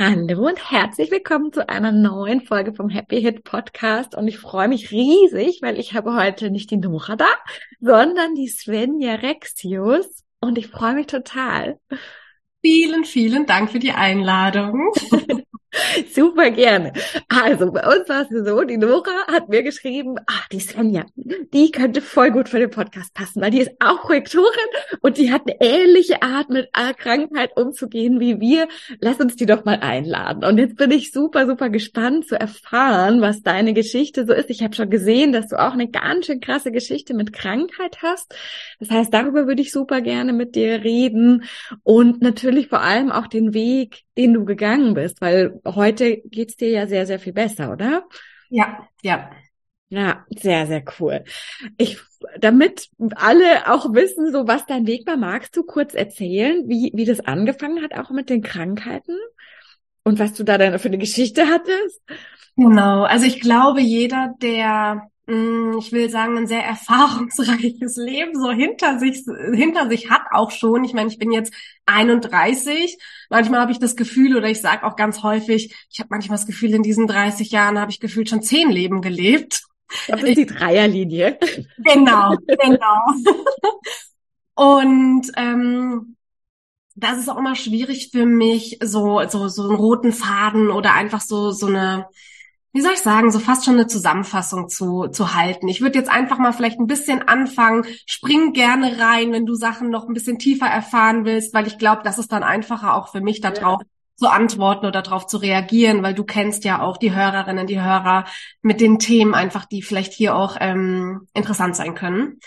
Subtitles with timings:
[0.00, 4.14] Hallo und herzlich willkommen zu einer neuen Folge vom Happy Hit Podcast.
[4.14, 7.26] Und ich freue mich riesig, weil ich habe heute nicht die Nora da,
[7.80, 10.22] sondern die Svenja Rexius.
[10.40, 11.80] Und ich freue mich total.
[12.62, 14.92] Vielen, vielen Dank für die Einladung.
[16.14, 16.92] Super gerne.
[17.28, 21.70] Also bei uns war es so, die Nora hat mir geschrieben, ach, die Svenja, die
[21.70, 24.48] könnte voll gut für den Podcast passen, weil die ist auch Korrektorin
[25.00, 26.68] und die hat eine ähnliche Art mit
[26.98, 28.68] Krankheit umzugehen wie wir.
[29.00, 30.44] Lass uns die doch mal einladen.
[30.44, 34.50] Und jetzt bin ich super, super gespannt zu erfahren, was deine Geschichte so ist.
[34.50, 38.34] Ich habe schon gesehen, dass du auch eine ganz schön krasse Geschichte mit Krankheit hast.
[38.80, 41.44] Das heißt, darüber würde ich super gerne mit dir reden
[41.82, 46.70] und natürlich vor allem auch den Weg, den du gegangen bist, weil heute geht's dir
[46.70, 48.04] ja sehr, sehr viel besser, oder?
[48.50, 49.30] Ja, ja.
[49.90, 51.24] Ja, sehr, sehr cool.
[51.78, 51.98] Ich,
[52.38, 57.04] damit alle auch wissen, so was dein Weg war, magst du kurz erzählen, wie, wie
[57.04, 59.16] das angefangen hat, auch mit den Krankheiten?
[60.02, 62.02] Und was du da dann für eine Geschichte hattest?
[62.56, 63.04] Genau.
[63.04, 69.24] Also ich glaube, jeder, der ich will sagen, ein sehr erfahrungsreiches Leben so hinter sich,
[69.52, 70.84] hinter sich hat auch schon.
[70.84, 71.52] Ich meine, ich bin jetzt
[71.84, 72.96] 31.
[73.28, 76.46] Manchmal habe ich das Gefühl, oder ich sage auch ganz häufig, ich habe manchmal das
[76.46, 79.64] Gefühl, in diesen 30 Jahren habe ich gefühlt schon zehn Leben gelebt.
[80.06, 81.38] Das ist die Dreierlinie.
[81.78, 83.00] Genau, genau.
[84.54, 86.16] Und ähm,
[86.94, 91.20] das ist auch immer schwierig für mich, so, so, so einen roten Faden oder einfach
[91.20, 92.06] so, so eine,
[92.72, 95.68] wie soll ich sagen, so fast schon eine Zusammenfassung zu, zu halten.
[95.68, 97.84] Ich würde jetzt einfach mal vielleicht ein bisschen anfangen.
[98.06, 102.02] Spring gerne rein, wenn du Sachen noch ein bisschen tiefer erfahren willst, weil ich glaube,
[102.04, 103.86] das ist dann einfacher auch für mich darauf ja.
[104.16, 108.26] zu antworten oder darauf zu reagieren, weil du kennst ja auch die Hörerinnen, die Hörer
[108.60, 112.38] mit den Themen einfach, die vielleicht hier auch ähm, interessant sein können.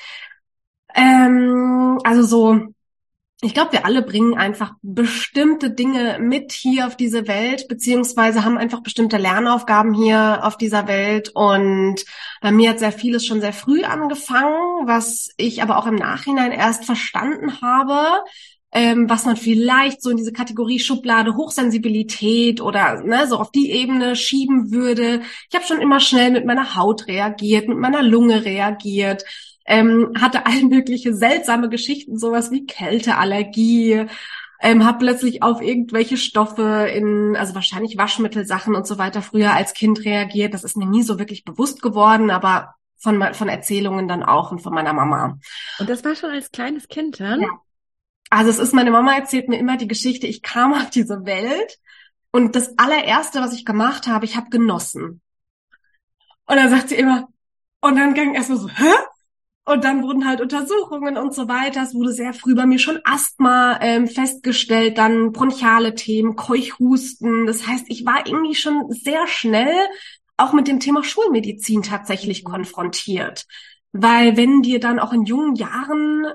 [0.94, 2.74] Ähm, also so
[3.44, 8.60] ich glaube, wir alle bringen einfach bestimmte Dinge mit hier auf diese Welt, beziehungsweise haben
[8.60, 11.32] einfach bestimmte Lernaufgaben hier auf dieser Welt.
[11.34, 12.06] Und
[12.40, 16.52] bei mir hat sehr vieles schon sehr früh angefangen, was ich aber auch im Nachhinein
[16.52, 18.24] erst verstanden habe,
[18.74, 23.72] ähm, was man vielleicht so in diese Kategorie Schublade Hochsensibilität oder ne, so auf die
[23.72, 25.22] Ebene schieben würde.
[25.50, 29.26] Ich habe schon immer schnell mit meiner Haut reagiert, mit meiner Lunge reagiert
[29.72, 34.06] ähm, hatte all mögliche seltsame Geschichten, sowas wie Kälteallergie,
[34.60, 39.74] ähm, habe plötzlich auf irgendwelche Stoffe in, also wahrscheinlich Waschmittelsachen und so weiter früher als
[39.74, 40.54] Kind reagiert.
[40.54, 44.60] Das ist mir nie so wirklich bewusst geworden, aber von, von Erzählungen dann auch und
[44.60, 45.40] von meiner Mama.
[45.80, 47.42] Und das war schon als kleines Kind, dann?
[47.42, 47.50] Ja.
[48.30, 51.80] Also es ist, meine Mama erzählt mir immer die Geschichte, ich kam auf diese Welt
[52.32, 55.22] und das allererste, was ich gemacht habe, ich habe genossen.
[56.46, 57.30] Und dann sagt sie immer,
[57.80, 58.94] und dann ging erstmal so, hä?
[59.64, 61.84] Und dann wurden halt Untersuchungen und so weiter.
[61.84, 67.46] Es wurde sehr früh bei mir schon Asthma ähm, festgestellt, dann bronchiale Themen, Keuchhusten.
[67.46, 69.76] Das heißt, ich war irgendwie schon sehr schnell
[70.38, 72.50] auch mit dem Thema Schulmedizin tatsächlich mhm.
[72.50, 73.46] konfrontiert.
[73.92, 76.26] Weil wenn dir dann auch in jungen Jahren,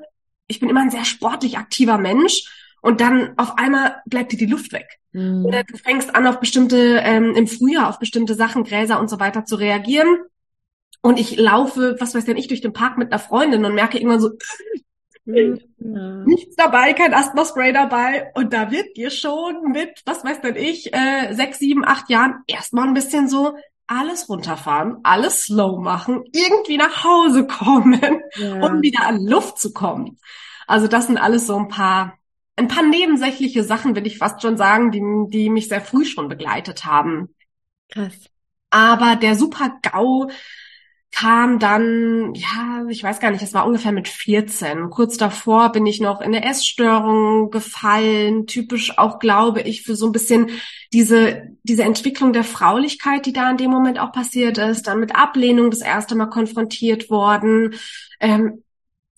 [0.47, 2.45] ich bin immer ein sehr sportlich aktiver Mensch,
[2.83, 5.01] und dann auf einmal bleibt dir die Luft weg.
[5.11, 5.45] Mhm.
[5.45, 9.19] Oder du fängst an, auf bestimmte, ähm, im Frühjahr auf bestimmte Sachen, Gräser und so
[9.19, 10.19] weiter zu reagieren
[11.03, 13.99] und ich laufe, was weiß denn ich, durch den Park mit einer Freundin und merke
[13.99, 14.31] irgendwann so,
[15.27, 16.25] ja.
[16.25, 18.31] nichts dabei, kein Asthma-Spray dabei.
[18.35, 22.43] Und da wird dir schon mit, was weiß denn ich, äh, sechs, sieben, acht Jahren
[22.47, 23.57] erstmal ein bisschen so
[23.89, 28.67] alles runterfahren, alles slow machen, irgendwie nach Hause kommen, ja.
[28.67, 30.19] um wieder an Luft zu kommen.
[30.67, 32.15] Also das sind alles so ein paar,
[32.57, 36.29] ein paar nebensächliche Sachen, will ich fast schon sagen, die, die mich sehr früh schon
[36.29, 37.35] begleitet haben.
[37.91, 38.29] Krass.
[38.71, 40.29] Aber der super GAU
[41.19, 44.91] kam dann, ja, ich weiß gar nicht, es war ungefähr mit 14.
[44.91, 50.05] Kurz davor bin ich noch in eine Essstörung gefallen, typisch auch, glaube ich, für so
[50.05, 50.51] ein bisschen
[50.93, 55.17] diese, diese Entwicklung der Fraulichkeit, die da in dem Moment auch passiert ist, dann mit
[55.17, 57.75] Ablehnung das erste Mal konfrontiert worden,
[58.21, 58.63] ähm,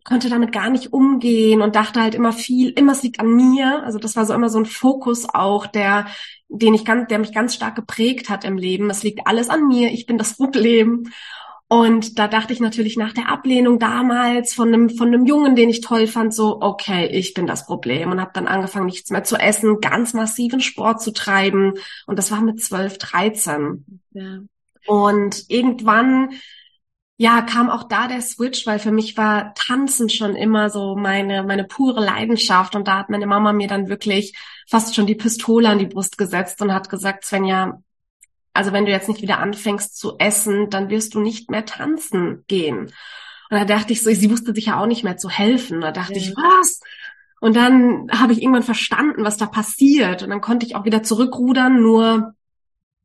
[0.05, 3.83] konnte damit gar nicht umgehen und dachte halt immer viel, immer es liegt an mir.
[3.83, 6.06] Also das war so immer so ein Fokus auch, der,
[6.49, 8.89] den ich ganz, der mich ganz stark geprägt hat im Leben.
[8.89, 11.11] Es liegt alles an mir, ich bin das Problem.
[11.70, 15.69] Und da dachte ich natürlich nach der Ablehnung damals von einem, von einem Jungen, den
[15.69, 19.23] ich toll fand, so, okay, ich bin das Problem und habe dann angefangen, nichts mehr
[19.23, 21.75] zu essen, ganz massiven Sport zu treiben.
[22.06, 24.00] Und das war mit 12, 13.
[24.12, 24.38] Ja.
[24.87, 26.31] Und irgendwann,
[27.19, 31.43] ja, kam auch da der Switch, weil für mich war Tanzen schon immer so meine,
[31.43, 32.76] meine pure Leidenschaft.
[32.76, 34.35] Und da hat meine Mama mir dann wirklich
[34.67, 37.82] fast schon die Pistole an die Brust gesetzt und hat gesagt, Svenja,
[38.58, 42.43] also wenn du jetzt nicht wieder anfängst zu essen, dann wirst du nicht mehr tanzen
[42.49, 42.87] gehen.
[43.50, 45.81] Und da dachte ich so, sie wusste sich ja auch nicht mehr zu helfen.
[45.81, 46.19] Da dachte ja.
[46.19, 46.81] ich, was?
[47.40, 50.25] Und dann habe ich irgendwann verstanden, was da passiert.
[50.25, 51.81] Und dann konnte ich auch wieder zurückrudern.
[51.81, 52.34] Nur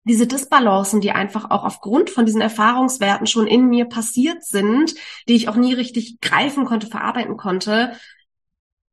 [0.06, 4.96] diese Disbalancen, die einfach auch aufgrund von diesen Erfahrungswerten schon in mir passiert sind,
[5.30, 7.94] die ich auch nie richtig greifen konnte, verarbeiten konnte,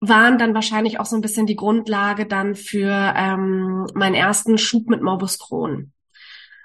[0.01, 4.91] waren dann wahrscheinlich auch so ein bisschen die Grundlage dann für ähm, meinen ersten Schub
[4.91, 5.95] mit Morbus Crohn.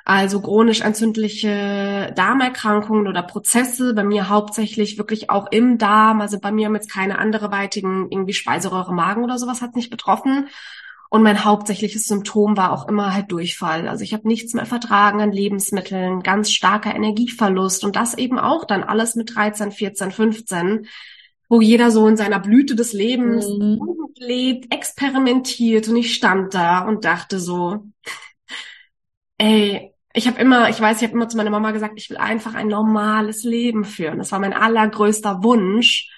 [0.07, 6.21] Also chronisch entzündliche Darmerkrankungen oder Prozesse, bei mir hauptsächlich wirklich auch im Darm.
[6.21, 9.89] Also bei mir haben jetzt keine andere weitigen irgendwie Speiseröhre, Magen oder sowas hat nicht
[9.89, 10.47] betroffen.
[11.09, 13.87] Und mein hauptsächliches Symptom war auch immer halt Durchfall.
[13.87, 18.65] Also ich habe nichts mehr vertragen an Lebensmitteln, ganz starker Energieverlust und das eben auch
[18.65, 20.87] dann alles mit 13, 14, 15,
[21.49, 23.79] wo jeder so in seiner Blüte des Lebens mhm.
[24.17, 27.85] lebt, experimentiert und ich stand da und dachte so,
[29.39, 32.17] ey, ich habe immer, ich weiß, ich habe immer zu meiner Mama gesagt, ich will
[32.17, 34.17] einfach ein normales Leben führen.
[34.17, 36.09] Das war mein allergrößter Wunsch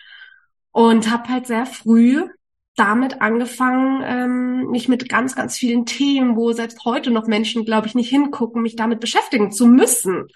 [0.72, 2.28] und habe halt sehr früh
[2.76, 7.88] damit angefangen, ähm, mich mit ganz, ganz vielen Themen, wo selbst heute noch Menschen, glaube
[7.88, 10.28] ich, nicht hingucken, mich damit beschäftigen zu müssen,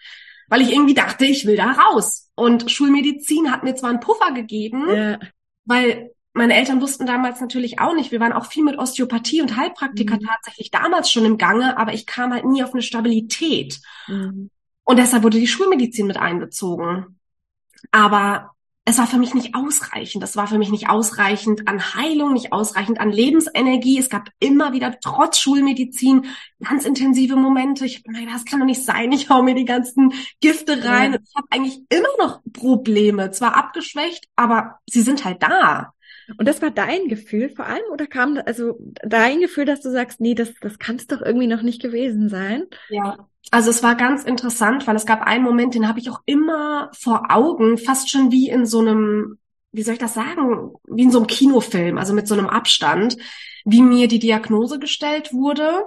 [0.47, 2.31] weil ich irgendwie dachte, ich will da raus.
[2.33, 5.19] Und Schulmedizin hat mir zwar einen Puffer gegeben, ja.
[5.65, 8.11] weil meine Eltern wussten damals natürlich auch nicht.
[8.11, 10.25] Wir waren auch viel mit Osteopathie und Heilpraktika mhm.
[10.25, 13.79] tatsächlich damals schon im Gange, aber ich kam halt nie auf eine Stabilität.
[14.07, 14.49] Mhm.
[14.83, 17.19] Und deshalb wurde die Schulmedizin mit einbezogen.
[17.91, 18.51] Aber
[18.83, 20.23] es war für mich nicht ausreichend.
[20.23, 23.99] Es war für mich nicht ausreichend an Heilung, nicht ausreichend an Lebensenergie.
[23.99, 26.25] Es gab immer wieder trotz Schulmedizin
[26.63, 27.85] ganz intensive Momente.
[27.85, 29.11] Ich habe mir gedacht, das kann doch nicht sein.
[29.11, 31.13] Ich hau mir die ganzen Gifte rein.
[31.13, 31.19] Ja.
[31.23, 33.31] Ich habe eigentlich immer noch Probleme.
[33.31, 35.93] Zwar abgeschwächt, aber sie sind halt da.
[36.37, 40.19] Und das war dein Gefühl vor allem oder kam also dein Gefühl, dass du sagst,
[40.21, 42.63] nee, das, das kann es doch irgendwie noch nicht gewesen sein?
[42.89, 46.21] Ja, also es war ganz interessant, weil es gab einen Moment, den habe ich auch
[46.25, 49.39] immer vor Augen, fast schon wie in so einem,
[49.71, 53.17] wie soll ich das sagen, wie in so einem Kinofilm, also mit so einem Abstand,
[53.65, 55.85] wie mir die Diagnose gestellt wurde.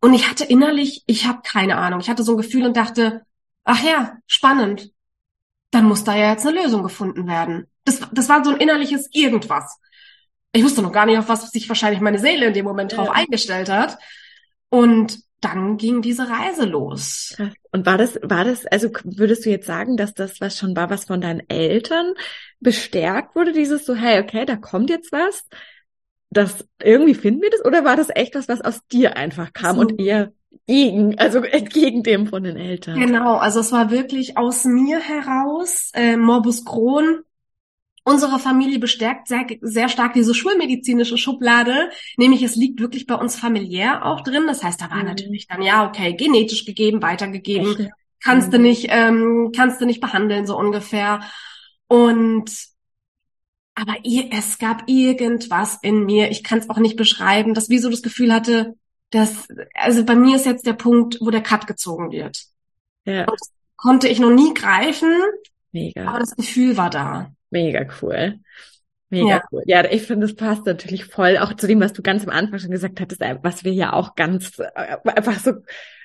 [0.00, 3.22] Und ich hatte innerlich, ich habe keine Ahnung, ich hatte so ein Gefühl und dachte,
[3.64, 4.92] ach ja, spannend.
[5.70, 7.66] Dann muss da ja jetzt eine Lösung gefunden werden.
[7.84, 9.78] Das, das war so ein innerliches Irgendwas.
[10.52, 13.10] Ich wusste noch gar nicht, auf was sich wahrscheinlich meine Seele in dem Moment drauf
[13.10, 13.98] eingestellt hat.
[14.68, 17.36] Und dann ging diese Reise los.
[17.70, 20.88] Und war das, war das, also würdest du jetzt sagen, dass das was schon war,
[20.88, 22.14] was von deinen Eltern
[22.60, 25.44] bestärkt wurde, dieses so, hey, okay, da kommt jetzt was,
[26.30, 29.76] das irgendwie finden wir das, oder war das echt was, was aus dir einfach kam
[29.76, 29.82] so.
[29.82, 30.32] und eher
[30.66, 32.98] gegen, also entgegen dem von den Eltern?
[32.98, 37.22] Genau, also es war wirklich aus mir heraus, äh, Morbus Crohn,
[38.06, 43.34] Unsere Familie bestärkt sehr, sehr stark diese schulmedizinische Schublade, nämlich es liegt wirklich bei uns
[43.34, 44.44] familiär auch drin.
[44.46, 45.06] Das heißt, da war mhm.
[45.06, 47.90] natürlich dann, ja, okay, genetisch gegeben, weitergegeben, Echt?
[48.22, 48.52] kannst mhm.
[48.52, 51.22] du nicht, ähm, kannst du nicht behandeln, so ungefähr.
[51.88, 52.50] Und
[53.74, 57.78] aber ihr, es gab irgendwas in mir, ich kann es auch nicht beschreiben, dass wie
[57.78, 58.76] so das Gefühl hatte,
[59.10, 62.44] dass, also bei mir ist jetzt der Punkt, wo der Cut gezogen wird.
[63.04, 63.22] Ja.
[63.22, 65.10] Und das konnte ich noch nie greifen,
[65.72, 66.06] Mega.
[66.06, 67.32] aber das Gefühl war da.
[67.54, 68.40] Mega cool.
[69.10, 69.42] Mega ja.
[69.52, 69.62] cool.
[69.66, 72.58] Ja, ich finde, es passt natürlich voll auch zu dem, was du ganz am Anfang
[72.58, 75.52] schon gesagt hattest, äh, was wir ja auch ganz äh, einfach so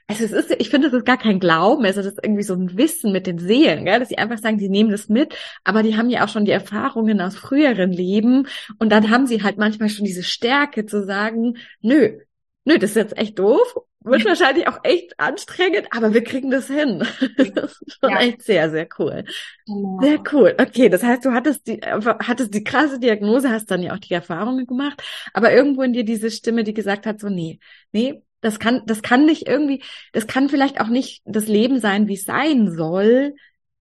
[0.09, 2.55] also es ist, ich finde, es ist gar kein Glauben, also das ist irgendwie so
[2.55, 3.99] ein Wissen mit den Seelen, gell?
[3.99, 6.51] dass sie einfach sagen, die nehmen das mit, aber die haben ja auch schon die
[6.51, 8.47] Erfahrungen aus früheren Leben
[8.79, 12.17] und dann haben sie halt manchmal schon diese Stärke zu sagen, nö,
[12.65, 16.67] nö, das ist jetzt echt doof wird wahrscheinlich auch echt anstrengend, aber wir kriegen das
[16.67, 16.99] hin.
[17.53, 18.19] das ist schon ja.
[18.19, 19.25] echt sehr, sehr cool.
[19.65, 19.99] Genau.
[20.01, 20.55] Sehr cool.
[20.57, 24.13] Okay, das heißt, du hattest die, hattest die krasse Diagnose, hast dann ja auch die
[24.13, 27.59] Erfahrungen gemacht, aber irgendwo in dir diese Stimme, die gesagt hat, so, nee,
[27.91, 32.07] nee, das kann, das kann nicht irgendwie, das kann vielleicht auch nicht das Leben sein,
[32.07, 33.35] wie es sein soll.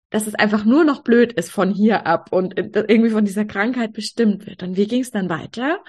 [0.09, 3.91] dass es einfach nur noch blöd ist von hier ab und irgendwie von dieser Krankheit
[3.91, 4.63] bestimmt wird.
[4.63, 5.83] Und wie ging es dann weiter?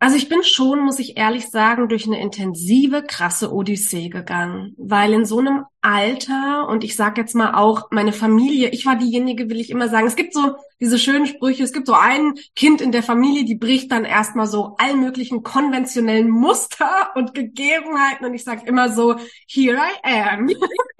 [0.00, 5.12] Also ich bin schon, muss ich ehrlich sagen, durch eine intensive, krasse Odyssee gegangen, weil
[5.12, 9.50] in so einem Alter und ich sage jetzt mal auch meine Familie, ich war diejenige,
[9.50, 12.80] will ich immer sagen, es gibt so diese schönen Sprüche, es gibt so ein Kind
[12.80, 18.24] in der Familie, die bricht dann erstmal so allen möglichen konventionellen Muster und Gegebenheiten.
[18.24, 19.16] Und ich sage immer so,
[19.48, 20.48] here I am.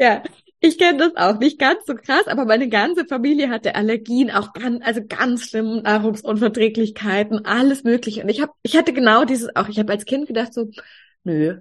[0.00, 0.22] Ja,
[0.60, 4.52] ich kenne das auch nicht ganz so krass, aber meine ganze Familie hatte Allergien, auch
[4.52, 8.22] ganz, also ganz schlimme Nahrungsunverträglichkeiten, alles mögliche.
[8.22, 9.68] Und ich habe, ich hatte genau dieses auch.
[9.68, 10.70] Ich habe als Kind gedacht so,
[11.22, 11.58] nö,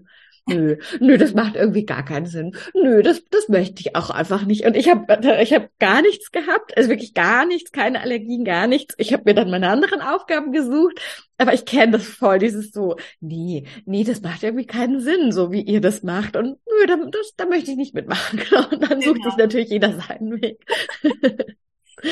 [0.48, 2.56] nö, nö, das macht irgendwie gar keinen Sinn.
[2.74, 4.66] Nö, das, das möchte ich auch einfach nicht.
[4.66, 8.68] Und ich habe ich hab gar nichts gehabt, also wirklich gar nichts, keine Allergien, gar
[8.68, 8.96] nichts.
[8.98, 11.00] Ich habe mir dann meine anderen Aufgaben gesucht,
[11.38, 15.52] aber ich kenne das voll, dieses so, nee, nee, das macht irgendwie keinen Sinn, so
[15.52, 16.36] wie ihr das macht.
[16.36, 18.42] Und nö, da, das, da möchte ich nicht mitmachen.
[18.72, 19.30] Und dann sucht genau.
[19.30, 20.66] sich natürlich jeder seinen Weg.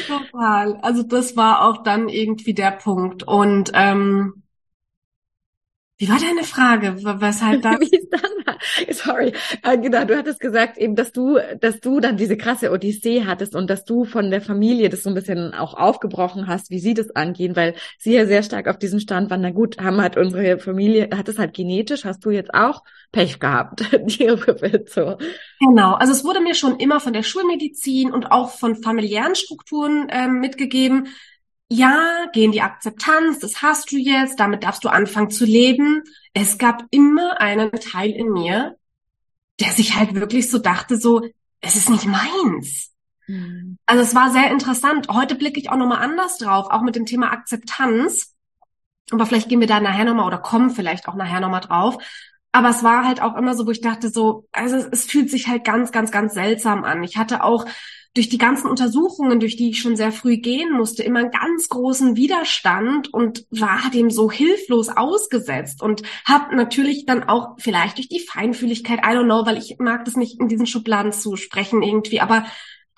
[0.08, 0.78] Total.
[0.82, 3.24] Also das war auch dann irgendwie der Punkt.
[3.24, 4.44] Und ähm,
[5.98, 6.98] wie war deine Frage?
[7.22, 7.72] Weshalb da?
[7.80, 8.22] Wie es dann?
[8.92, 9.34] Sorry,
[9.64, 10.04] äh, genau.
[10.04, 13.86] Du hattest gesagt eben, dass du, dass du dann diese krasse Odyssee hattest und dass
[13.86, 17.56] du von der Familie das so ein bisschen auch aufgebrochen hast, wie sie das angehen,
[17.56, 19.42] weil sie ja sehr stark auf diesem Stand waren.
[19.42, 22.04] Na gut, haben halt unsere Familie, hat es halt genetisch.
[22.04, 22.84] Hast du jetzt auch
[23.14, 23.80] Pech gehabt?
[24.90, 25.18] so.
[25.62, 25.94] Genau.
[25.94, 30.40] Also es wurde mir schon immer von der Schulmedizin und auch von familiären Strukturen ähm,
[30.40, 31.08] mitgegeben
[31.70, 36.04] ja, geh in die Akzeptanz, das hast du jetzt, damit darfst du anfangen zu leben.
[36.34, 38.78] Es gab immer einen Teil in mir,
[39.60, 41.28] der sich halt wirklich so dachte, so,
[41.62, 42.92] es ist nicht meins.
[43.28, 43.78] Mhm.
[43.86, 45.08] Also es war sehr interessant.
[45.10, 48.36] Heute blicke ich auch nochmal anders drauf, auch mit dem Thema Akzeptanz.
[49.12, 51.98] Aber vielleicht gehen wir da nachher nochmal oder kommen vielleicht auch nachher nochmal drauf.
[52.52, 55.30] Aber es war halt auch immer so, wo ich dachte so, also es, es fühlt
[55.30, 57.04] sich halt ganz, ganz, ganz seltsam an.
[57.04, 57.66] Ich hatte auch
[58.16, 61.68] durch die ganzen Untersuchungen, durch die ich schon sehr früh gehen musste, immer einen ganz
[61.68, 68.08] großen Widerstand und war dem so hilflos ausgesetzt und habe natürlich dann auch vielleicht durch
[68.08, 71.84] die Feinfühligkeit, I don't know, weil ich mag das nicht in diesen Schubladen zu sprechen
[71.84, 72.46] irgendwie, aber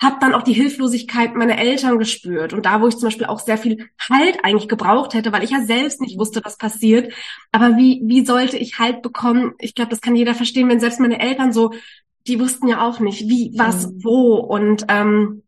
[0.00, 3.40] habe dann auch die Hilflosigkeit meiner Eltern gespürt und da, wo ich zum Beispiel auch
[3.40, 7.12] sehr viel Halt eigentlich gebraucht hätte, weil ich ja selbst nicht wusste, was passiert.
[7.50, 9.54] Aber wie wie sollte ich Halt bekommen?
[9.58, 11.72] Ich glaube, das kann jeder verstehen, wenn selbst meine Eltern so
[12.26, 14.04] die wussten ja auch nicht, wie, was, mhm.
[14.04, 14.34] wo.
[14.36, 15.42] Und ähm,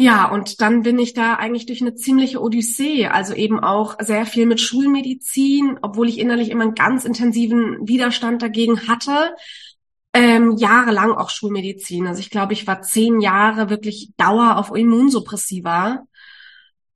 [0.00, 4.26] ja, und dann bin ich da eigentlich durch eine ziemliche Odyssee, also eben auch sehr
[4.26, 9.34] viel mit Schulmedizin, obwohl ich innerlich immer einen ganz intensiven Widerstand dagegen hatte.
[10.14, 12.06] Ähm, jahrelang auch Schulmedizin.
[12.06, 16.04] Also ich glaube, ich war zehn Jahre wirklich Dauer auf Immunsuppressiva.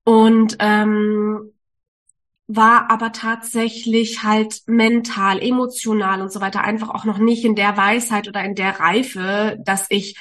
[0.05, 1.52] Und ähm,
[2.47, 7.77] war aber tatsächlich halt mental, emotional und so weiter einfach auch noch nicht in der
[7.77, 10.17] Weisheit oder in der Reife, dass ich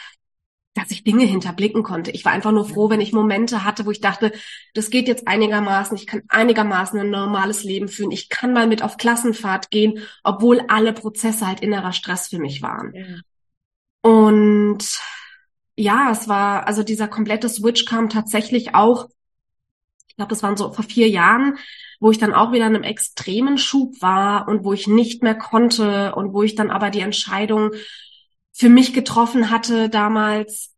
[0.74, 2.12] dass ich Dinge hinterblicken konnte.
[2.12, 4.32] Ich war einfach nur froh, wenn ich Momente hatte, wo ich dachte,
[4.74, 8.82] das geht jetzt einigermaßen, ich kann einigermaßen ein normales Leben führen, ich kann mal mit
[8.82, 12.94] auf Klassenfahrt gehen, obwohl alle Prozesse halt innerer Stress für mich waren.
[12.94, 13.06] Ja.
[14.02, 15.00] Und
[15.76, 19.10] ja, es war, also dieser komplette Switch kam tatsächlich auch,
[20.12, 21.58] ich glaube, das waren so vor vier Jahren,
[22.02, 25.36] wo ich dann auch wieder in einem extremen Schub war und wo ich nicht mehr
[25.36, 27.72] konnte und wo ich dann aber die Entscheidung
[28.52, 30.76] für mich getroffen hatte damals,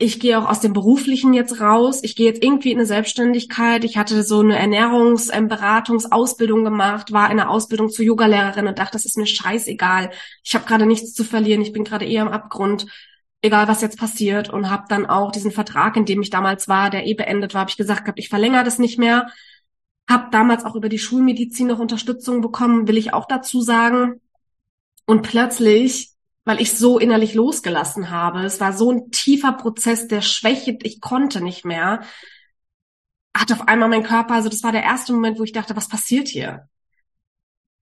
[0.00, 3.82] ich gehe auch aus dem Beruflichen jetzt raus, ich gehe jetzt irgendwie in eine Selbstständigkeit.
[3.82, 9.06] Ich hatte so eine Ernährungsberatungsausbildung gemacht, war in einer Ausbildung zur Yogalehrerin und dachte, das
[9.06, 10.10] ist mir scheißegal.
[10.44, 12.86] Ich habe gerade nichts zu verlieren, ich bin gerade eher am Abgrund,
[13.42, 16.90] egal was jetzt passiert und habe dann auch diesen Vertrag, in dem ich damals war,
[16.90, 19.28] der eh beendet war, habe ich gesagt gehabt, ich verlängere das nicht mehr
[20.08, 24.20] hab damals auch über die Schulmedizin noch Unterstützung bekommen, will ich auch dazu sagen.
[25.04, 26.12] Und plötzlich,
[26.44, 31.00] weil ich so innerlich losgelassen habe, es war so ein tiefer Prozess der Schwäche, ich
[31.00, 32.02] konnte nicht mehr,
[33.36, 35.88] hat auf einmal mein Körper, also das war der erste Moment, wo ich dachte, was
[35.88, 36.68] passiert hier?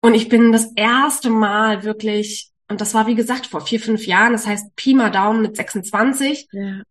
[0.02, 4.06] Und ich bin das erste Mal wirklich, und das war wie gesagt vor vier, fünf
[4.06, 6.82] Jahren, das heißt Pi mal Daumen mit 26, ja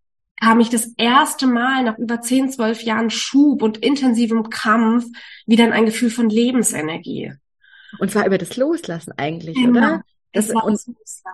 [0.42, 5.04] kam ich das erste Mal nach über zehn, zwölf Jahren Schub und intensivem Kampf
[5.46, 7.32] wieder in ein Gefühl von Lebensenergie.
[8.00, 9.78] Und zwar über das Loslassen eigentlich, genau.
[9.78, 10.02] oder?
[10.32, 10.78] Das, und,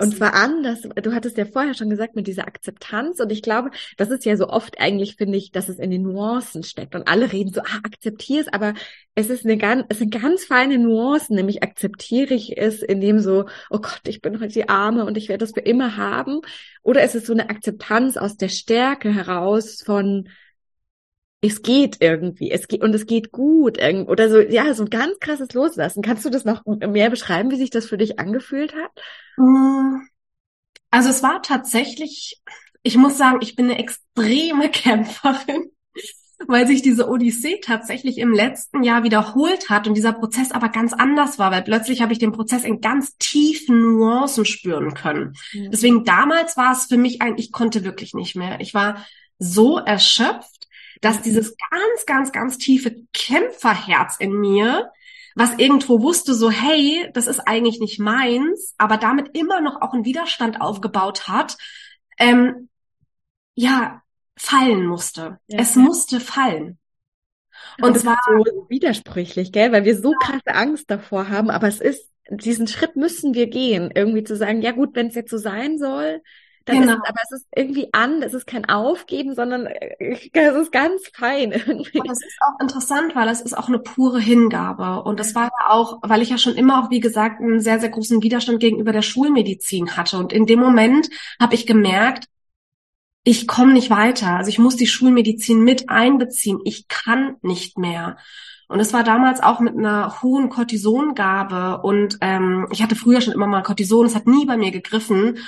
[0.00, 0.82] und zwar anders.
[0.82, 4.36] Du hattest ja vorher schon gesagt mit dieser Akzeptanz und ich glaube, das ist ja
[4.36, 7.60] so oft eigentlich, finde ich, dass es in den Nuancen steckt und alle reden so,
[7.60, 8.74] ah, akzeptier es, aber
[9.14, 13.44] es ist eine ganz, es sind ganz feine Nuancen, nämlich akzeptiere ich es, indem so,
[13.70, 16.40] oh Gott, ich bin heute die Arme und ich werde das für immer haben,
[16.82, 20.28] oder ist es so eine Akzeptanz aus der Stärke heraus von,
[21.40, 25.18] es geht irgendwie, es geht und es geht gut oder so, ja, so ein ganz
[25.20, 26.02] krasses Loslassen.
[26.02, 28.90] Kannst du das noch mehr beschreiben, wie sich das für dich angefühlt hat?
[29.36, 30.00] Mm.
[30.90, 32.42] Also es war tatsächlich,
[32.82, 35.70] ich muss sagen, ich bin eine extreme Kämpferin
[36.46, 40.92] weil sich diese Odyssee tatsächlich im letzten Jahr wiederholt hat und dieser Prozess aber ganz
[40.92, 45.34] anders war, weil plötzlich habe ich den Prozess in ganz tiefen Nuancen spüren können.
[45.52, 45.70] Mhm.
[45.72, 48.60] Deswegen damals war es für mich ein, ich konnte wirklich nicht mehr.
[48.60, 49.04] Ich war
[49.38, 50.57] so erschöpft,
[51.00, 54.90] dass dieses ganz, ganz, ganz tiefe Kämpferherz in mir,
[55.34, 59.92] was irgendwo wusste, so, hey, das ist eigentlich nicht meins, aber damit immer noch auch
[59.92, 61.56] einen Widerstand aufgebaut hat,
[62.18, 62.68] ähm,
[63.54, 64.02] ja,
[64.36, 65.38] fallen musste.
[65.46, 65.82] Ja, es ja.
[65.82, 66.78] musste fallen.
[67.80, 71.80] Und es war so widersprüchlich, gell, weil wir so krasse Angst davor haben, aber es
[71.80, 75.38] ist, diesen Schritt müssen wir gehen, irgendwie zu sagen, ja gut, wenn es jetzt so
[75.38, 76.22] sein soll,
[76.68, 76.92] dann genau.
[76.94, 79.96] ist aber es ist irgendwie an, es ist kein Aufgeben, sondern äh,
[80.32, 82.00] es ist ganz fein irgendwie.
[82.00, 85.02] Und das ist auch interessant, weil es ist auch eine pure Hingabe.
[85.02, 87.80] Und das war ja auch, weil ich ja schon immer auch, wie gesagt, einen sehr,
[87.80, 90.18] sehr großen Widerstand gegenüber der Schulmedizin hatte.
[90.18, 91.08] Und in dem Moment
[91.40, 92.26] habe ich gemerkt,
[93.24, 94.36] ich komme nicht weiter.
[94.36, 96.60] Also ich muss die Schulmedizin mit einbeziehen.
[96.64, 98.16] Ich kann nicht mehr.
[98.68, 101.80] Und es war damals auch mit einer hohen Cortisongabe.
[101.82, 104.06] Und ähm, ich hatte früher schon immer mal Cortison.
[104.06, 105.38] Es hat nie bei mir gegriffen.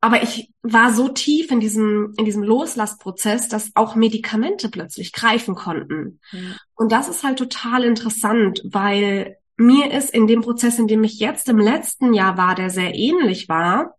[0.00, 5.54] Aber ich war so tief in diesem, in diesem Loslassprozess, dass auch Medikamente plötzlich greifen
[5.54, 6.20] konnten.
[6.32, 6.40] Ja.
[6.74, 11.18] Und das ist halt total interessant, weil mir ist in dem Prozess, in dem ich
[11.18, 13.96] jetzt im letzten Jahr war, der sehr ähnlich war,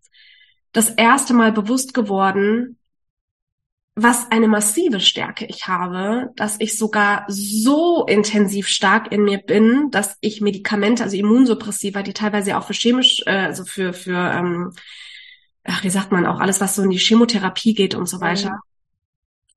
[0.72, 2.78] das erste Mal bewusst geworden,
[4.00, 9.90] was eine massive Stärke ich habe, dass ich sogar so intensiv stark in mir bin,
[9.90, 14.74] dass ich Medikamente, also Immunsuppressiva, die teilweise auch für chemisch, äh, also für für ähm,
[15.68, 18.52] ach, wie sagt man auch alles, was so in die Chemotherapie geht und so weiter,
[18.52, 18.60] mhm.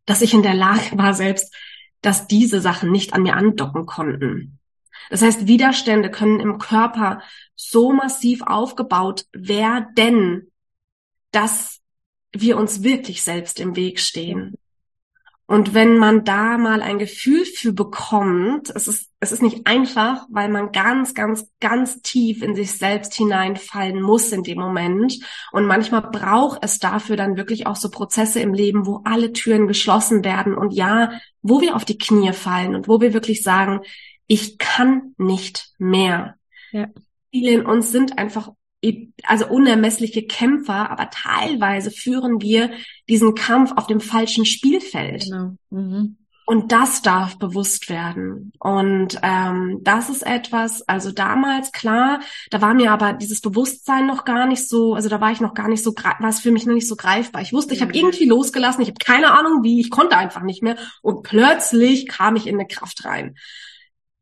[0.06, 1.54] dass ich in der Lage war selbst,
[2.02, 4.58] dass diese Sachen nicht an mir andocken konnten.
[5.10, 7.22] Das heißt, Widerstände können im Körper
[7.56, 10.50] so massiv aufgebaut werden,
[11.30, 11.80] dass
[12.32, 14.54] wir uns wirklich selbst im Weg stehen.
[15.46, 20.26] Und wenn man da mal ein Gefühl für bekommt, es ist, es ist nicht einfach,
[20.30, 25.18] weil man ganz, ganz, ganz tief in sich selbst hineinfallen muss in dem Moment.
[25.52, 29.68] Und manchmal braucht es dafür dann wirklich auch so Prozesse im Leben, wo alle Türen
[29.68, 33.80] geschlossen werden und ja, wo wir auf die Knie fallen und wo wir wirklich sagen,
[34.26, 36.36] ich kann nicht mehr.
[36.72, 36.88] Ja.
[37.30, 38.52] Viele in uns sind einfach
[39.24, 42.70] also unermessliche Kämpfer, aber teilweise führen wir
[43.06, 45.24] diesen Kampf auf dem falschen Spielfeld.
[45.24, 45.56] Genau.
[45.68, 46.16] Mhm.
[46.50, 48.50] Und das darf bewusst werden.
[48.58, 52.18] Und ähm, das ist etwas, also damals, klar,
[52.50, 55.54] da war mir aber dieses Bewusstsein noch gar nicht so, also da war ich noch
[55.54, 57.40] gar nicht so, war es für mich noch nicht so greifbar.
[57.40, 58.00] Ich wusste, ich habe mhm.
[58.00, 60.74] irgendwie losgelassen, ich habe keine Ahnung wie, ich konnte einfach nicht mehr.
[61.02, 63.36] Und plötzlich kam ich in eine Kraft rein.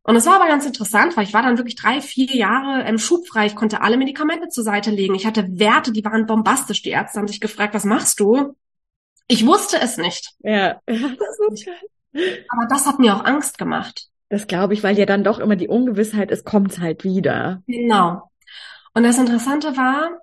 [0.03, 2.99] Und es war aber ganz interessant, weil ich war dann wirklich drei, vier Jahre ähm,
[2.99, 3.47] schubfrei.
[3.47, 5.15] Ich konnte alle Medikamente zur Seite legen.
[5.15, 6.83] Ich hatte Werte, die waren bombastisch.
[6.83, 8.55] Die Ärzte haben sich gefragt, was machst du?
[9.27, 10.35] Ich wusste es nicht.
[10.43, 10.79] Ja.
[12.13, 14.07] Aber das hat mir auch Angst gemacht.
[14.29, 17.63] Das glaube ich, weil ja dann doch immer die Ungewissheit ist, kommt halt wieder.
[17.67, 18.29] Genau.
[18.93, 20.19] Und das Interessante war,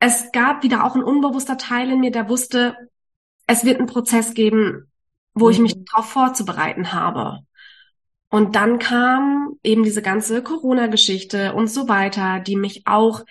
[0.00, 2.76] es gab wieder auch ein unbewusster Teil in mir, der wusste,
[3.46, 4.90] es wird einen Prozess geben,
[5.34, 5.50] wo mhm.
[5.52, 7.40] ich mich darauf vorzubereiten habe.
[8.30, 13.24] Und dann kam eben diese ganze Corona-Geschichte und so weiter, die mich auch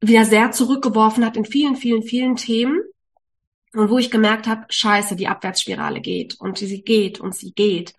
[0.00, 2.80] wieder sehr zurückgeworfen hat in vielen, vielen, vielen Themen.
[3.72, 7.94] Und wo ich gemerkt habe, scheiße, die Abwärtsspirale geht und sie geht und sie geht.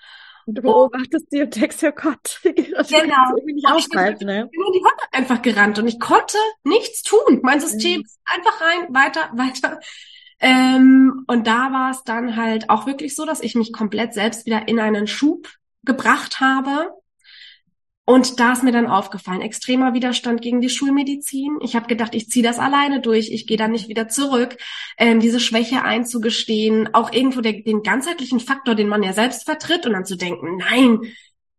[0.46, 2.42] Und du beobachtest die und denkst, oh Gott,
[2.76, 3.36] das genau.
[3.46, 4.50] nicht aufhalten, ne?
[4.52, 7.40] Ich bin in die Wand einfach gerannt und ich konnte nichts tun.
[7.44, 8.06] Mein System mhm.
[8.06, 9.80] ist einfach rein, weiter, weiter.
[10.40, 14.46] Ähm, und da war es dann halt auch wirklich so, dass ich mich komplett selbst
[14.46, 15.48] wieder in einen Schub
[15.84, 16.90] gebracht habe.
[18.12, 21.60] Und da ist mir dann aufgefallen, extremer Widerstand gegen die Schulmedizin.
[21.62, 24.58] Ich habe gedacht, ich ziehe das alleine durch, ich gehe da nicht wieder zurück.
[24.98, 29.86] Ähm, diese Schwäche einzugestehen, auch irgendwo der, den ganzheitlichen Faktor, den man ja selbst vertritt
[29.86, 31.00] und dann zu denken, nein.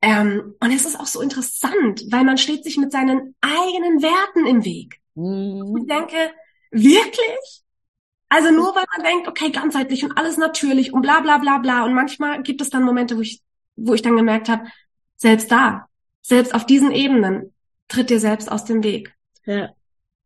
[0.03, 4.47] Ähm, und es ist auch so interessant, weil man steht sich mit seinen eigenen Werten
[4.47, 5.01] im Weg.
[5.15, 5.75] Mhm.
[5.79, 6.33] Ich denke,
[6.71, 7.62] wirklich?
[8.29, 11.87] Also nur weil man denkt, okay, ganzheitlich und alles natürlich und bla bla bla bla.
[11.87, 13.41] Und manchmal gibt es dann Momente, wo ich
[13.75, 14.67] wo ich dann gemerkt habe,
[15.17, 15.88] selbst da,
[16.23, 17.53] selbst auf diesen Ebenen
[17.89, 19.15] tritt dir selbst aus dem Weg.
[19.45, 19.71] Ja.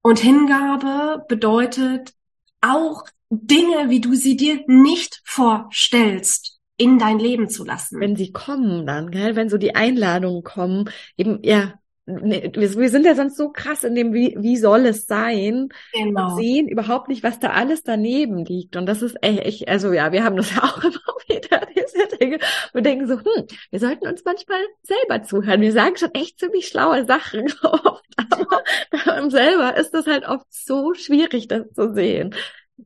[0.02, 2.12] Und Hingabe bedeutet
[2.60, 7.98] auch Dinge, wie du sie dir nicht vorstellst, in dein Leben zu lassen.
[8.00, 9.34] Wenn sie kommen dann, gell?
[9.34, 11.74] wenn so die Einladungen kommen, eben, ja,
[12.06, 15.70] wir sind ja sonst so krass in dem, wie, wie soll es sein?
[15.92, 16.30] Genau.
[16.30, 18.76] Und sehen überhaupt nicht, was da alles daneben liegt.
[18.76, 22.38] Und das ist echt, also ja, wir haben das ja auch immer wieder, diese Dinge.
[22.72, 25.60] Wir denken so, hm, wir sollten uns manchmal selber zuhören.
[25.60, 28.62] Wir sagen schon echt ziemlich schlaue Sachen oft, aber
[29.22, 32.34] uns selber ist das halt oft so schwierig, das zu sehen.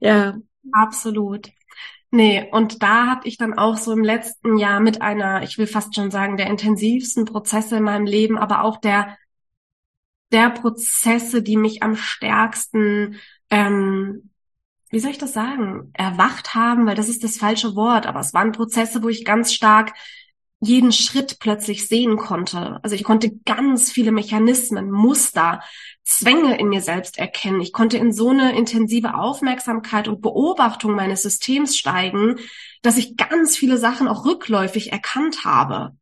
[0.01, 0.39] Ja,
[0.73, 1.51] Absolut.
[2.13, 5.69] Nee, und da hatte ich dann auch so im letzten Jahr mit einer, ich will
[5.69, 9.17] fast schon sagen, der intensivsten Prozesse in meinem Leben, aber auch der,
[10.33, 13.17] der Prozesse, die mich am stärksten,
[13.51, 14.31] ähm,
[14.91, 18.35] wie soll ich das sagen, erwacht haben, weil das ist das falsche Wort, aber es
[18.35, 19.93] waren Prozesse, wo ich ganz stark
[20.61, 22.79] jeden Schritt plötzlich sehen konnte.
[22.83, 25.61] Also ich konnte ganz viele Mechanismen, Muster,
[26.05, 27.63] Zwänge in mir selbst erkennen.
[27.63, 32.37] Ich konnte in so eine intensive Aufmerksamkeit und Beobachtung meines Systems steigen,
[32.83, 35.97] dass ich ganz viele Sachen auch rückläufig erkannt habe.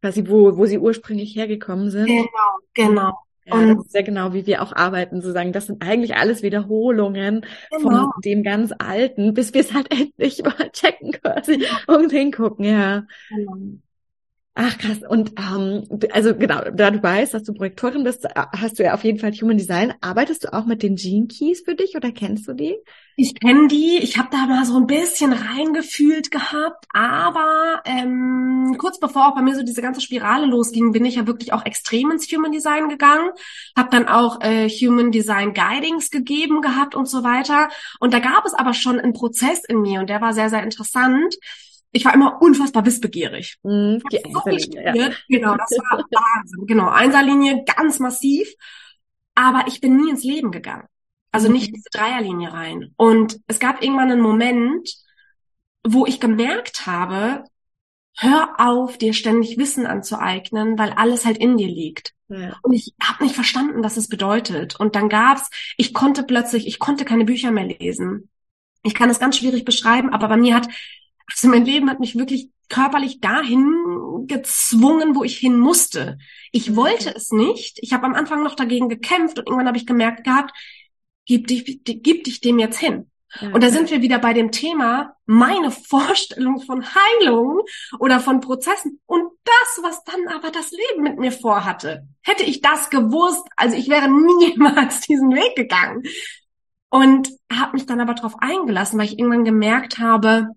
[0.00, 2.06] Quasi, wo, wo sie ursprünglich hergekommen sind.
[2.06, 2.28] Genau,
[2.74, 3.18] genau.
[3.46, 6.14] Ja, und das ist ja genau, wie wir auch arbeiten, zu sagen, das sind eigentlich
[6.14, 7.82] alles Wiederholungen genau.
[7.82, 13.06] von dem ganz Alten, bis wir es halt endlich mal checken quasi und hingucken, ja.
[13.28, 13.78] Genau.
[14.56, 14.98] Ach krass.
[15.08, 18.94] Und ähm, also genau, da du weißt, dass du Projektorin bist, äh, hast du ja
[18.94, 19.94] auf jeden Fall Human Design.
[20.00, 22.76] Arbeitest du auch mit den Gene Keys für dich oder kennst du die?
[23.16, 23.98] Ich kenne die.
[23.98, 29.42] Ich habe da mal so ein bisschen reingefühlt gehabt, aber ähm, kurz bevor auch bei
[29.42, 32.88] mir so diese ganze Spirale losging, bin ich ja wirklich auch extrem ins Human Design
[32.88, 33.30] gegangen.
[33.76, 37.70] Habe dann auch äh, Human Design Guidings gegeben gehabt und so weiter.
[37.98, 40.62] Und da gab es aber schon einen Prozess in mir und der war sehr sehr
[40.62, 41.34] interessant
[41.94, 43.56] ich war immer unfassbar wissbegierig.
[43.62, 44.92] Mm, die so ja.
[45.28, 46.66] Genau, das war Wahnsinn.
[46.66, 48.48] Genau, Einserlinie ganz massiv.
[49.36, 50.88] Aber ich bin nie ins Leben gegangen.
[51.30, 51.74] Also nicht mhm.
[51.76, 52.94] diese Dreierlinie rein.
[52.96, 54.92] Und es gab irgendwann einen Moment,
[55.84, 57.44] wo ich gemerkt habe,
[58.16, 62.12] hör auf, dir ständig Wissen anzueignen, weil alles halt in dir liegt.
[62.28, 62.58] Ja.
[62.62, 64.78] Und ich habe nicht verstanden, was es bedeutet.
[64.80, 68.30] Und dann gab's, ich konnte plötzlich, ich konnte keine Bücher mehr lesen.
[68.82, 70.68] Ich kann es ganz schwierig beschreiben, aber bei mir hat
[71.32, 76.18] also mein Leben hat mich wirklich körperlich dahin gezwungen, wo ich hin musste.
[76.50, 77.78] Ich wollte es nicht.
[77.82, 80.52] Ich habe am Anfang noch dagegen gekämpft und irgendwann habe ich gemerkt gehabt,
[81.26, 83.10] gib dich, gib dich dem jetzt hin.
[83.40, 87.62] Und da sind wir wieder bei dem Thema, meine Vorstellung von Heilung
[87.98, 92.06] oder von Prozessen und das, was dann aber das Leben mit mir vorhatte.
[92.22, 94.08] Hätte ich das gewusst, also ich wäre
[94.38, 96.04] niemals diesen Weg gegangen.
[96.90, 100.50] Und habe mich dann aber darauf eingelassen, weil ich irgendwann gemerkt habe,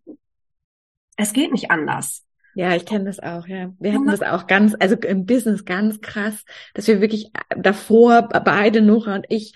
[1.18, 2.24] es geht nicht anders.
[2.56, 3.72] Ja, ich kenne das auch, ja.
[3.78, 8.82] Wir hatten das auch ganz, also im Business ganz krass, dass wir wirklich davor, beide,
[8.82, 9.54] Nora und ich,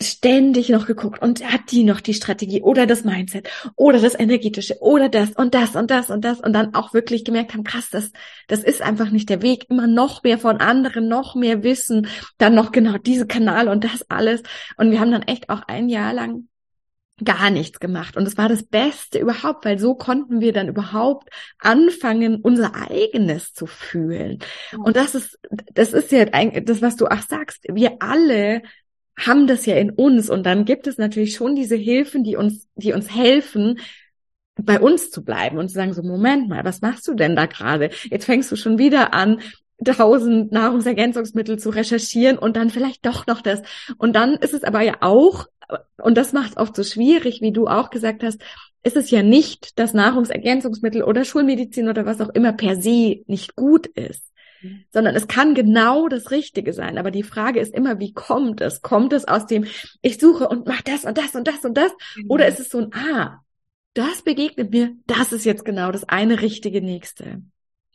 [0.00, 1.20] ständig noch geguckt.
[1.20, 5.54] Und hat die noch die Strategie oder das Mindset oder das energetische oder das und
[5.54, 6.40] das und das und das?
[6.40, 8.12] Und dann auch wirklich gemerkt haben, krass, das,
[8.46, 12.06] das ist einfach nicht der Weg, immer noch mehr von anderen, noch mehr Wissen,
[12.38, 14.42] dann noch genau diese Kanal und das alles.
[14.76, 16.48] Und wir haben dann echt auch ein Jahr lang
[17.24, 18.16] gar nichts gemacht.
[18.16, 21.28] Und es war das Beste überhaupt, weil so konnten wir dann überhaupt
[21.58, 24.38] anfangen, unser eigenes zu fühlen.
[24.76, 25.38] Und das ist,
[25.72, 27.64] das ist ja eigentlich das, was du auch sagst.
[27.68, 28.62] Wir alle
[29.18, 30.30] haben das ja in uns.
[30.30, 33.80] Und dann gibt es natürlich schon diese Hilfen, die uns, die uns helfen,
[34.60, 37.46] bei uns zu bleiben und zu sagen, so, Moment mal, was machst du denn da
[37.46, 37.90] gerade?
[38.04, 39.40] Jetzt fängst du schon wieder an,
[39.84, 43.62] tausend Nahrungsergänzungsmittel zu recherchieren und dann vielleicht doch noch das.
[43.96, 45.46] Und dann ist es aber ja auch
[45.98, 48.40] und das macht es oft so schwierig, wie du auch gesagt hast,
[48.82, 53.56] ist es ja nicht, dass Nahrungsergänzungsmittel oder Schulmedizin oder was auch immer per se nicht
[53.56, 54.24] gut ist,
[54.62, 54.84] mhm.
[54.92, 56.96] sondern es kann genau das Richtige sein.
[56.96, 58.80] Aber die Frage ist immer, wie kommt es?
[58.80, 59.66] Kommt es aus dem,
[60.00, 61.92] ich suche und mach das und das und das und das?
[62.16, 62.30] Mhm.
[62.30, 63.40] Oder ist es so ein, ah,
[63.94, 67.42] das begegnet mir, das ist jetzt genau das eine richtige nächste.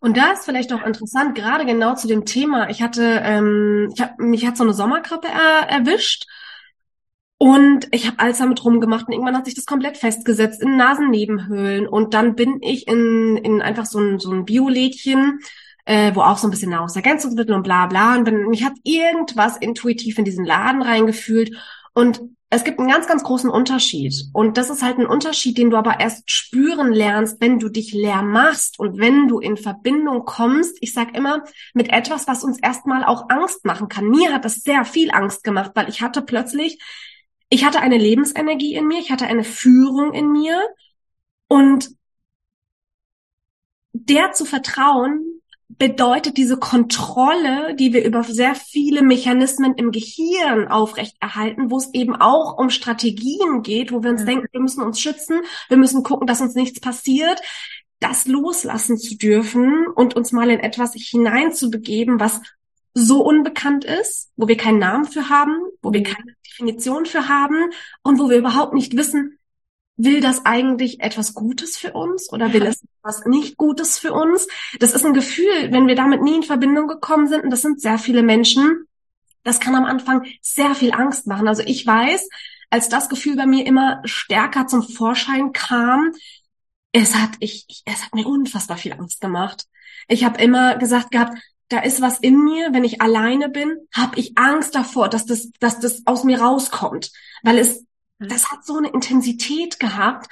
[0.04, 2.70] Und da ist vielleicht auch interessant, gerade genau zu dem Thema.
[2.70, 6.26] Ich hatte, ähm, ich hab, mich hat so eine Sommergrippe er, erwischt
[7.38, 11.88] und ich habe alles damit rumgemacht und irgendwann hat sich das komplett festgesetzt in Nasennebenhöhlen.
[11.88, 15.40] Und dann bin ich in, in einfach so ein, so ein Biolädchen,
[15.86, 18.18] äh, wo auch so ein bisschen Nahrungsergänzungsmittel und bla bla.
[18.18, 21.56] Und bin, mich hat irgendwas intuitiv in diesen Laden reingefühlt.
[21.94, 22.20] Und
[22.56, 24.14] es gibt einen ganz, ganz großen Unterschied.
[24.34, 27.94] Und das ist halt ein Unterschied, den du aber erst spüren lernst, wenn du dich
[27.94, 30.78] leer machst und wenn du in Verbindung kommst.
[30.82, 34.10] Ich sag immer, mit etwas, was uns erstmal auch Angst machen kann.
[34.10, 36.80] Mir hat das sehr viel Angst gemacht, weil ich hatte plötzlich
[37.54, 40.60] ich hatte eine Lebensenergie in mir, ich hatte eine Führung in mir
[41.48, 41.92] und
[43.94, 45.33] der zu vertrauen
[45.78, 52.16] bedeutet diese Kontrolle, die wir über sehr viele Mechanismen im Gehirn aufrechterhalten, wo es eben
[52.16, 54.28] auch um Strategien geht, wo wir uns ja.
[54.28, 57.42] denken, wir müssen uns schützen, wir müssen gucken, dass uns nichts passiert,
[58.00, 62.42] das loslassen zu dürfen und uns mal in etwas hineinzubegeben, was
[62.94, 67.72] so unbekannt ist, wo wir keinen Namen für haben, wo wir keine Definition für haben
[68.04, 69.40] und wo wir überhaupt nicht wissen,
[69.96, 74.48] will das eigentlich etwas Gutes für uns oder will es etwas nicht Gutes für uns?
[74.80, 77.80] Das ist ein Gefühl, wenn wir damit nie in Verbindung gekommen sind, und das sind
[77.80, 78.88] sehr viele Menschen,
[79.44, 81.48] das kann am Anfang sehr viel Angst machen.
[81.48, 82.28] Also ich weiß,
[82.70, 86.14] als das Gefühl bei mir immer stärker zum Vorschein kam,
[86.92, 89.66] es hat ich, ich es hat mir unfassbar viel Angst gemacht.
[90.08, 91.38] Ich habe immer gesagt gehabt,
[91.70, 95.52] da ist was in mir, wenn ich alleine bin, habe ich Angst davor, dass das,
[95.60, 97.86] dass das aus mir rauskommt, weil es,
[98.20, 100.28] das hat so eine Intensität gehabt.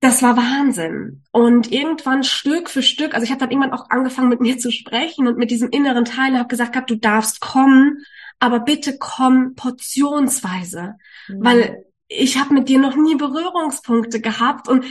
[0.00, 1.22] Das war Wahnsinn.
[1.30, 4.70] Und irgendwann Stück für Stück, also ich habe dann irgendwann auch angefangen mit mir zu
[4.70, 8.04] sprechen und mit diesem inneren Teil, habe gesagt, gehabt, du darfst kommen,
[8.38, 10.96] aber bitte komm portionsweise,
[11.28, 11.44] mhm.
[11.44, 14.84] weil ich habe mit dir noch nie Berührungspunkte gehabt und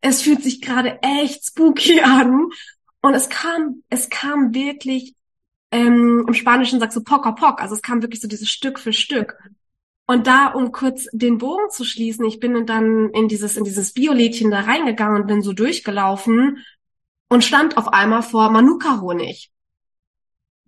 [0.00, 2.48] es fühlt sich gerade echt spooky an
[3.02, 5.14] und es kam, es kam wirklich,
[5.70, 8.92] ähm, im Spanischen sagst du poc a also es kam wirklich so dieses Stück für
[8.92, 9.38] Stück.
[10.06, 13.92] Und da, um kurz den Bogen zu schließen, ich bin dann in dieses, in dieses
[13.92, 16.64] Biolädchen da reingegangen und bin so durchgelaufen
[17.28, 19.50] und stand auf einmal vor Manuka-Honig.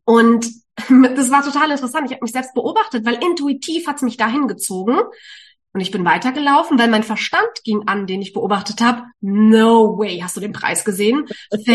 [0.04, 0.50] Und
[0.88, 2.06] das war total interessant.
[2.06, 4.98] Ich habe mich selbst beobachtet, weil intuitiv hat's mich dahin gezogen.
[5.72, 9.04] Und ich bin weitergelaufen, weil mein Verstand ging an, den ich beobachtet habe.
[9.20, 11.26] No way, hast du den Preis gesehen?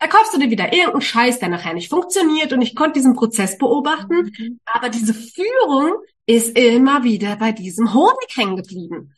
[0.00, 3.14] Da kaufst du dir wieder irgendeinen Scheiß, der nachher nicht funktioniert und ich konnte diesen
[3.14, 4.32] Prozess beobachten.
[4.36, 4.60] Mhm.
[4.66, 5.94] Aber diese Führung
[6.26, 9.14] ist immer wieder bei diesem Honig hängen geblieben.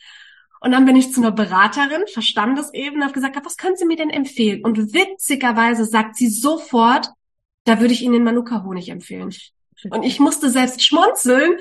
[0.61, 3.85] Und dann bin ich zu einer Beraterin, verstand es eben, habe gesagt, was können Sie
[3.85, 4.65] mir denn empfehlen?
[4.65, 7.11] Und witzigerweise sagt sie sofort,
[7.65, 9.35] da würde ich Ihnen den Manuka-Honig empfehlen.
[9.91, 11.59] Und ich musste selbst schmunzeln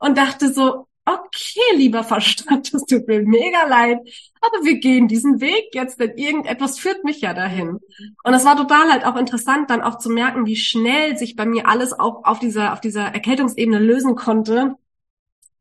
[0.00, 3.98] und dachte so, okay, lieber Verstand, das tut mir mega leid,
[4.40, 7.78] aber wir gehen diesen Weg jetzt, denn irgendetwas führt mich ja dahin.
[8.22, 11.46] Und es war total halt auch interessant, dann auch zu merken, wie schnell sich bei
[11.46, 14.76] mir alles auch auf dieser, auf dieser Erkältungsebene lösen konnte.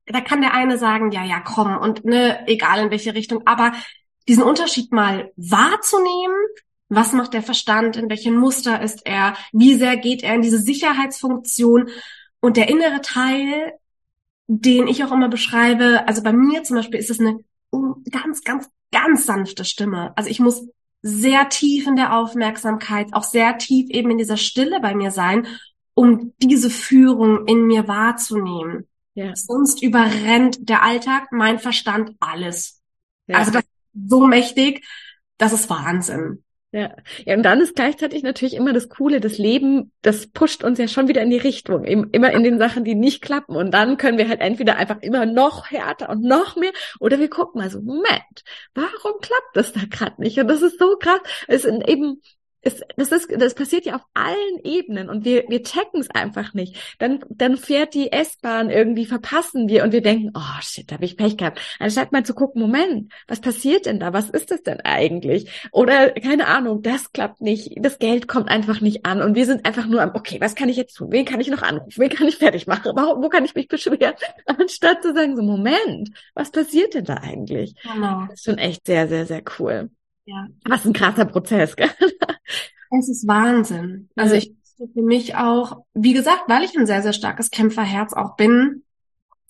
[0.05, 3.73] Da kann der eine sagen, ja, ja, komm, und ne, egal in welche Richtung, aber
[4.27, 6.35] diesen Unterschied mal wahrzunehmen,
[6.89, 10.59] was macht der Verstand, in welchem Muster ist er, wie sehr geht er in diese
[10.59, 11.89] Sicherheitsfunktion
[12.41, 13.73] und der innere Teil
[14.53, 16.05] den ich auch immer beschreibe.
[16.07, 17.39] Also bei mir zum Beispiel ist es eine
[18.11, 20.11] ganz, ganz, ganz sanfte Stimme.
[20.17, 20.67] Also ich muss
[21.01, 25.47] sehr tief in der Aufmerksamkeit, auch sehr tief eben in dieser Stille bei mir sein,
[25.93, 28.87] um diese Führung in mir wahrzunehmen.
[29.13, 29.35] Ja.
[29.35, 32.81] Sonst überrennt der Alltag, mein Verstand alles.
[33.27, 33.37] Ja.
[33.37, 34.85] Also das ist so mächtig,
[35.37, 36.43] das ist Wahnsinn.
[36.73, 36.95] Ja.
[37.25, 40.87] ja, und dann ist gleichzeitig natürlich immer das Coole, das Leben, das pusht uns ja
[40.87, 43.57] schon wieder in die Richtung, immer in den Sachen, die nicht klappen.
[43.57, 46.71] Und dann können wir halt entweder einfach immer noch härter und noch mehr,
[47.01, 48.43] oder wir gucken mal so, Moment,
[48.73, 50.39] warum klappt das da gerade nicht?
[50.39, 51.19] Und das ist so krass.
[51.49, 52.21] Es sind eben
[52.61, 56.53] es, das ist, das passiert ja auf allen Ebenen und wir, wir checken es einfach
[56.53, 56.75] nicht.
[56.99, 61.05] Dann, dann fährt die S-Bahn irgendwie, verpassen wir und wir denken, oh shit, da habe
[61.05, 61.59] ich Pech gehabt.
[61.79, 64.13] Anstatt mal zu gucken, Moment, was passiert denn da?
[64.13, 65.49] Was ist das denn eigentlich?
[65.71, 69.65] Oder, keine Ahnung, das klappt nicht, das Geld kommt einfach nicht an und wir sind
[69.65, 71.11] einfach nur am, okay, was kann ich jetzt tun?
[71.11, 71.99] Wen kann ich noch anrufen?
[71.99, 72.91] Wen kann ich fertig machen?
[72.95, 74.13] Wo, wo kann ich mich beschweren?
[74.45, 77.75] Anstatt zu sagen, so, Moment, was passiert denn da eigentlich?
[77.81, 78.25] Genau.
[78.29, 79.89] Das ist schon echt sehr, sehr, sehr cool.
[80.25, 80.47] Ja.
[80.65, 81.89] Was ein krasser Prozess, gell?
[82.93, 84.09] Es ist Wahnsinn.
[84.15, 84.53] Also ich
[84.93, 88.83] für mich auch, wie gesagt, weil ich ein sehr, sehr starkes Kämpferherz auch bin.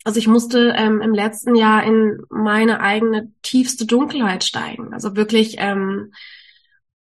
[0.03, 4.93] Also ich musste ähm, im letzten Jahr in meine eigene tiefste Dunkelheit steigen.
[4.93, 6.11] Also wirklich, ähm,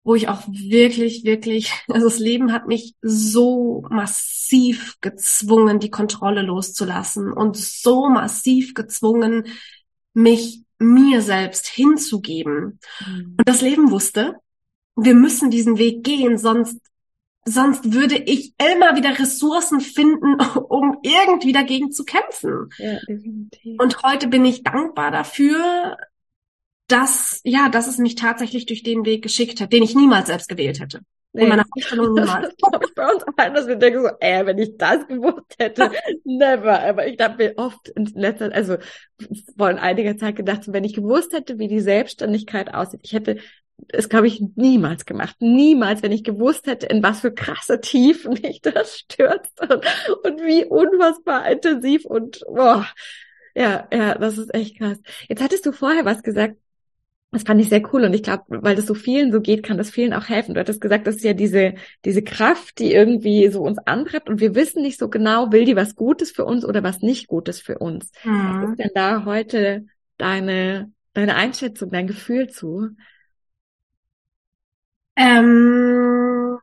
[0.02, 6.42] wo ich auch wirklich, wirklich, also das Leben hat mich so massiv gezwungen, die Kontrolle
[6.42, 9.46] loszulassen und so massiv gezwungen,
[10.12, 12.78] mich mir selbst hinzugeben.
[13.06, 13.36] Mhm.
[13.38, 14.36] Und das Leben wusste,
[14.96, 16.78] wir müssen diesen Weg gehen, sonst
[17.44, 22.68] sonst würde ich immer wieder Ressourcen finden, um irgendwie dagegen zu kämpfen.
[22.78, 23.80] Ja, definitiv.
[23.80, 25.96] Und heute bin ich dankbar dafür,
[26.88, 30.48] dass, ja, dass es mich tatsächlich durch den Weg geschickt hat, den ich niemals selbst
[30.48, 31.00] gewählt hätte.
[31.38, 31.44] Nee.
[31.44, 32.52] In meiner Vorstellung niemals.
[32.58, 35.92] Das bei uns auch dass wir denken so, ey, wenn ich das gewusst hätte,
[36.24, 36.80] never.
[36.80, 38.76] Aber ich habe mir oft in letzter, also
[39.56, 43.38] vor einiger Zeit gedacht, wenn ich gewusst hätte, wie die Selbstständigkeit aussieht, ich hätte
[43.86, 45.36] es, glaube ich, niemals gemacht.
[45.38, 49.84] Niemals, wenn ich gewusst hätte, in was für krasse Tiefen mich das stürzt und,
[50.24, 52.84] und wie unfassbar intensiv und boah.
[53.54, 54.98] Ja, ja, das ist echt krass.
[55.28, 56.56] Jetzt hattest du vorher was gesagt,
[57.30, 59.76] das fand ich sehr cool und ich glaube, weil das so vielen so geht, kann
[59.76, 60.54] das vielen auch helfen.
[60.54, 61.74] Du hattest gesagt, das ist ja diese,
[62.06, 65.76] diese Kraft, die irgendwie so uns antreibt und wir wissen nicht so genau, will die
[65.76, 68.12] was Gutes für uns oder was nicht Gutes für uns.
[68.24, 68.62] Mhm.
[68.62, 69.86] Was ist denn da heute
[70.16, 72.88] deine, deine Einschätzung, dein Gefühl zu?
[75.16, 76.58] Ähm,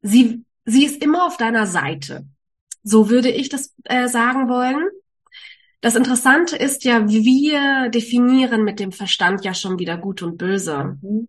[0.00, 2.24] sie, sie ist immer auf deiner Seite.
[2.82, 4.88] So würde ich das äh, sagen wollen.
[5.82, 10.96] Das Interessante ist ja, wir definieren mit dem Verstand ja schon wieder gut und böse.
[11.02, 11.26] Mhm.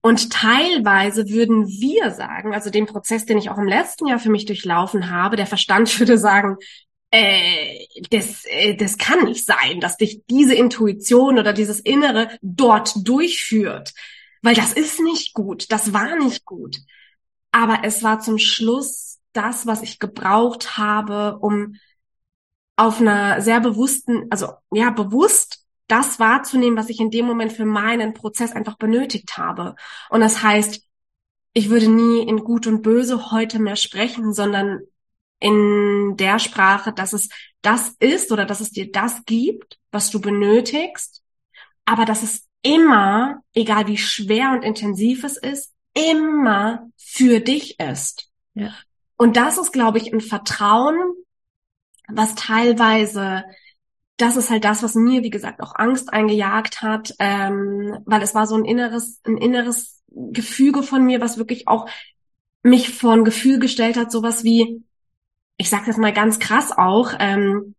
[0.00, 4.30] Und teilweise würden wir sagen, also den Prozess, den ich auch im letzten Jahr für
[4.30, 6.56] mich durchlaufen habe, der Verstand würde sagen,
[7.10, 12.94] äh, das, äh, das kann nicht sein, dass dich diese Intuition oder dieses Innere dort
[13.06, 13.92] durchführt,
[14.40, 16.78] weil das ist nicht gut, das war nicht gut.
[17.50, 21.76] Aber es war zum Schluss das, was ich gebraucht habe, um
[22.76, 27.66] auf einer sehr bewussten, also ja, bewusst das wahrzunehmen, was ich in dem Moment für
[27.66, 29.74] meinen Prozess einfach benötigt habe.
[30.08, 30.82] Und das heißt,
[31.54, 34.80] ich würde nie in Gut und Böse heute mehr sprechen, sondern
[35.38, 37.28] in der Sprache, dass es
[37.60, 41.22] das ist oder dass es dir das gibt, was du benötigst,
[41.84, 48.30] aber dass es immer, egal wie schwer und intensiv es ist, immer für dich ist.
[48.54, 48.72] Ja.
[49.16, 51.14] Und das ist, glaube ich, ein Vertrauen,
[52.14, 53.44] was teilweise,
[54.16, 58.34] das ist halt das, was mir, wie gesagt, auch Angst eingejagt hat, ähm, weil es
[58.34, 61.88] war so ein inneres, ein inneres Gefüge von mir, was wirklich auch
[62.62, 64.82] mich vor ein Gefühl gestellt hat, sowas wie,
[65.56, 67.74] ich sage das mal ganz krass auch, ähm,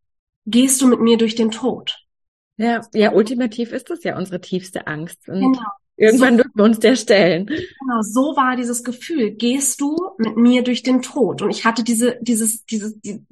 [0.45, 2.03] gehst du mit mir durch den Tod?
[2.57, 5.27] Ja, ja, ultimativ ist das ja unsere tiefste Angst.
[5.27, 5.67] Und genau.
[5.95, 7.45] irgendwann so, dürfen wir uns der stellen.
[7.47, 9.31] Genau, so war dieses Gefühl.
[9.31, 11.41] Gehst du mit mir durch den Tod?
[11.41, 13.25] Und ich hatte diese, dieses, dieses, die,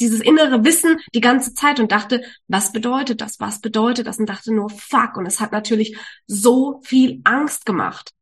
[0.00, 3.40] dieses innere Wissen die ganze Zeit und dachte, was bedeutet das?
[3.40, 4.18] Was bedeutet das?
[4.18, 5.16] Und dachte nur, fuck.
[5.16, 8.12] Und es hat natürlich so viel Angst gemacht.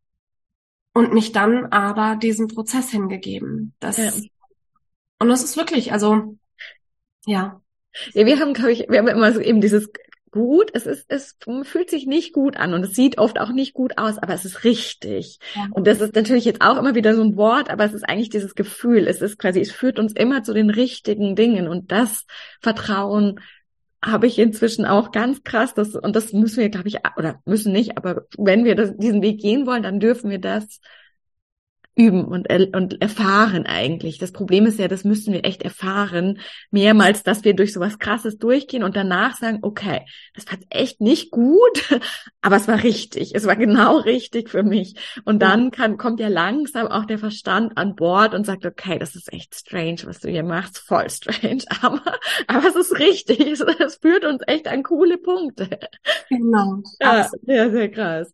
[0.93, 3.75] Und mich dann aber diesem Prozess hingegeben.
[3.81, 4.13] Das ja.
[5.19, 6.37] Und das ist wirklich, also,
[7.27, 7.61] ja.
[8.13, 9.89] Ja, wir haben, glaube ich, wir haben immer so eben dieses
[10.35, 13.73] gut, es ist, es fühlt sich nicht gut an und es sieht oft auch nicht
[13.73, 15.39] gut aus, aber es ist richtig.
[15.55, 15.69] Ja.
[15.71, 18.31] Und das ist natürlich jetzt auch immer wieder so ein Wort, aber es ist eigentlich
[18.31, 19.07] dieses Gefühl.
[19.07, 22.27] Es ist quasi, es führt uns immer zu den richtigen Dingen und das
[22.61, 23.39] Vertrauen
[24.05, 27.73] habe ich inzwischen auch ganz krass, das, und das müssen wir, glaube ich, oder müssen
[27.73, 30.81] nicht, aber wenn wir das, diesen Weg gehen wollen, dann dürfen wir das
[31.97, 34.19] üben und, und erfahren eigentlich.
[34.19, 38.39] Das Problem ist ja, das müssen wir echt erfahren, mehrmals, dass wir durch sowas Krasses
[38.39, 40.05] durchgehen und danach sagen, okay,
[40.35, 42.01] das war echt nicht gut,
[42.41, 43.35] aber es war richtig.
[43.35, 44.97] Es war genau richtig für mich.
[45.25, 49.15] Und dann kann, kommt ja langsam auch der Verstand an Bord und sagt, okay, das
[49.15, 52.03] ist echt strange, was du hier machst, voll strange, aber,
[52.49, 53.41] aber es ist richtig.
[53.41, 55.79] Es, es führt uns echt an coole Punkte.
[56.29, 56.83] Genau.
[57.01, 58.33] Ja, sehr, sehr krass.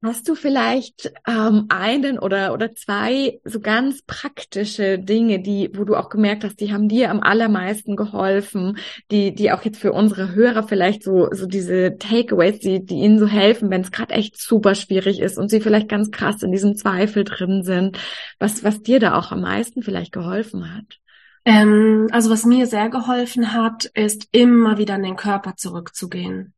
[0.00, 5.96] Hast du vielleicht ähm, einen oder oder zwei so ganz praktische Dinge, die, wo du
[5.96, 8.78] auch gemerkt hast, die haben dir am allermeisten geholfen,
[9.10, 13.18] die die auch jetzt für unsere Hörer vielleicht so so diese Takeaways, die die ihnen
[13.18, 16.52] so helfen, wenn es gerade echt super schwierig ist und sie vielleicht ganz krass in
[16.52, 17.98] diesem Zweifel drin sind,
[18.38, 21.00] was was dir da auch am meisten vielleicht geholfen hat?
[21.44, 26.54] Ähm, also was mir sehr geholfen hat, ist immer wieder in den Körper zurückzugehen.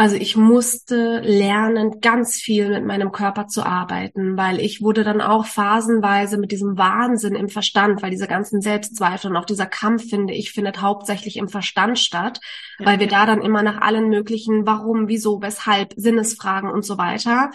[0.00, 5.20] Also ich musste lernen, ganz viel mit meinem Körper zu arbeiten, weil ich wurde dann
[5.20, 10.08] auch phasenweise mit diesem Wahnsinn im Verstand, weil diese ganzen Selbstzweifel und auch dieser Kampf,
[10.08, 12.40] finde ich, findet hauptsächlich im Verstand statt,
[12.78, 12.86] ja.
[12.86, 17.50] weil wir da dann immer nach allen möglichen Warum, wieso, weshalb, Sinnesfragen und so weiter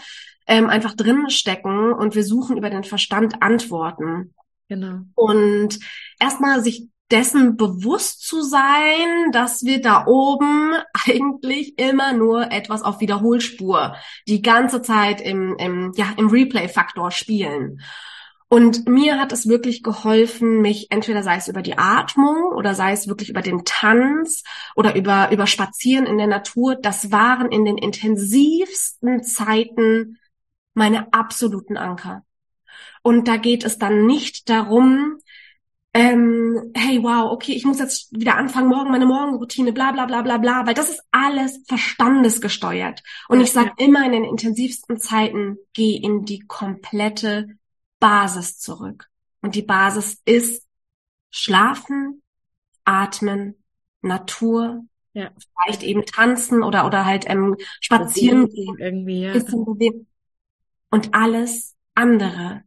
[0.46, 4.36] ähm, einfach drin stecken und wir suchen über den Verstand Antworten.
[4.70, 5.00] Genau.
[5.16, 5.80] Und
[6.20, 10.74] erstmal sich dessen bewusst zu sein, dass wir da oben
[11.08, 13.96] eigentlich immer nur etwas auf Wiederholspur
[14.28, 17.82] die ganze Zeit im, im, ja, im Replay-Faktor spielen.
[18.48, 22.92] Und mir hat es wirklich geholfen, mich entweder sei es über die Atmung oder sei
[22.92, 24.44] es wirklich über den Tanz
[24.76, 26.76] oder über, über Spazieren in der Natur.
[26.76, 30.20] Das waren in den intensivsten Zeiten
[30.76, 32.24] meine absoluten Anker.
[33.02, 35.18] Und da geht es dann nicht darum,
[35.96, 40.24] ähm, hey, wow, okay, ich muss jetzt wieder anfangen, morgen meine Morgenroutine, bla bla bla
[40.24, 43.02] bla bla, weil das ist alles verstandesgesteuert.
[43.30, 47.48] Und ich sage immer in den intensivsten Zeiten, geh in die komplette
[48.02, 49.08] Basis zurück.
[49.42, 50.68] Und die Basis ist
[51.32, 52.22] Schlafen,
[52.84, 53.64] Atmen,
[54.02, 55.32] Natur, ja.
[55.54, 59.34] vielleicht eben tanzen oder oder halt ähm, spazieren irgendwie, ja.
[60.90, 62.65] Und alles andere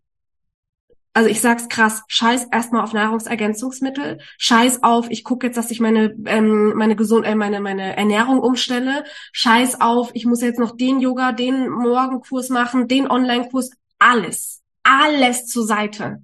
[1.19, 5.81] also ich sag's krass, scheiß erstmal auf Nahrungsergänzungsmittel, scheiß auf, ich gucke jetzt, dass ich
[5.81, 9.03] meine ähm, meine gesund äh, meine meine Ernährung umstelle,
[9.33, 15.47] scheiß auf, ich muss jetzt noch den Yoga, den Morgenkurs machen, den Online-Kurs, alles, alles
[15.47, 16.23] zur Seite.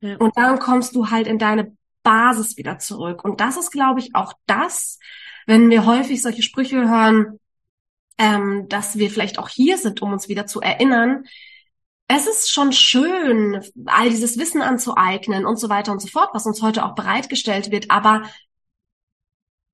[0.00, 0.16] Ja.
[0.16, 3.24] Und dann kommst du halt in deine Basis wieder zurück.
[3.24, 4.98] Und das ist, glaube ich, auch das,
[5.46, 7.38] wenn wir häufig solche Sprüche hören,
[8.18, 11.26] ähm, dass wir vielleicht auch hier sind, um uns wieder zu erinnern,
[12.08, 16.46] es ist schon schön, all dieses Wissen anzueignen und so weiter und so fort, was
[16.46, 17.90] uns heute auch bereitgestellt wird.
[17.90, 18.22] Aber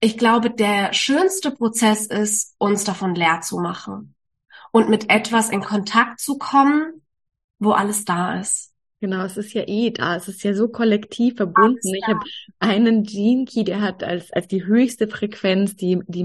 [0.01, 4.15] ich glaube, der schönste Prozess ist, uns davon leer zu machen
[4.73, 7.03] und mit etwas in Kontakt zu kommen,
[7.61, 8.73] wo alles da ist.
[9.01, 10.17] Genau, es ist ja eh da.
[10.17, 11.95] Es ist ja so kollektiv verbunden.
[11.95, 12.21] Ich habe
[12.59, 16.25] einen Gene Key, der hat als, als die höchste Frequenz die, die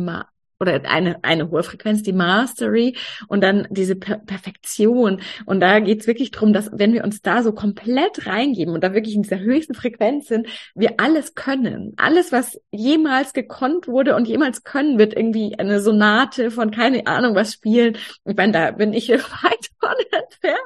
[0.60, 2.98] oder eine, eine hohe Frequenz, die Mastery
[3.28, 5.22] und dann diese per Perfektion.
[5.46, 8.94] Und da geht's wirklich drum, dass wenn wir uns da so komplett reingeben und da
[8.94, 11.94] wirklich in dieser höchsten Frequenz sind, wir alles können.
[11.98, 17.36] Alles, was jemals gekonnt wurde und jemals können wird, irgendwie eine Sonate von keine Ahnung
[17.36, 17.98] was spielen.
[18.26, 20.60] Ich meine, da bin ich weit von entfernt.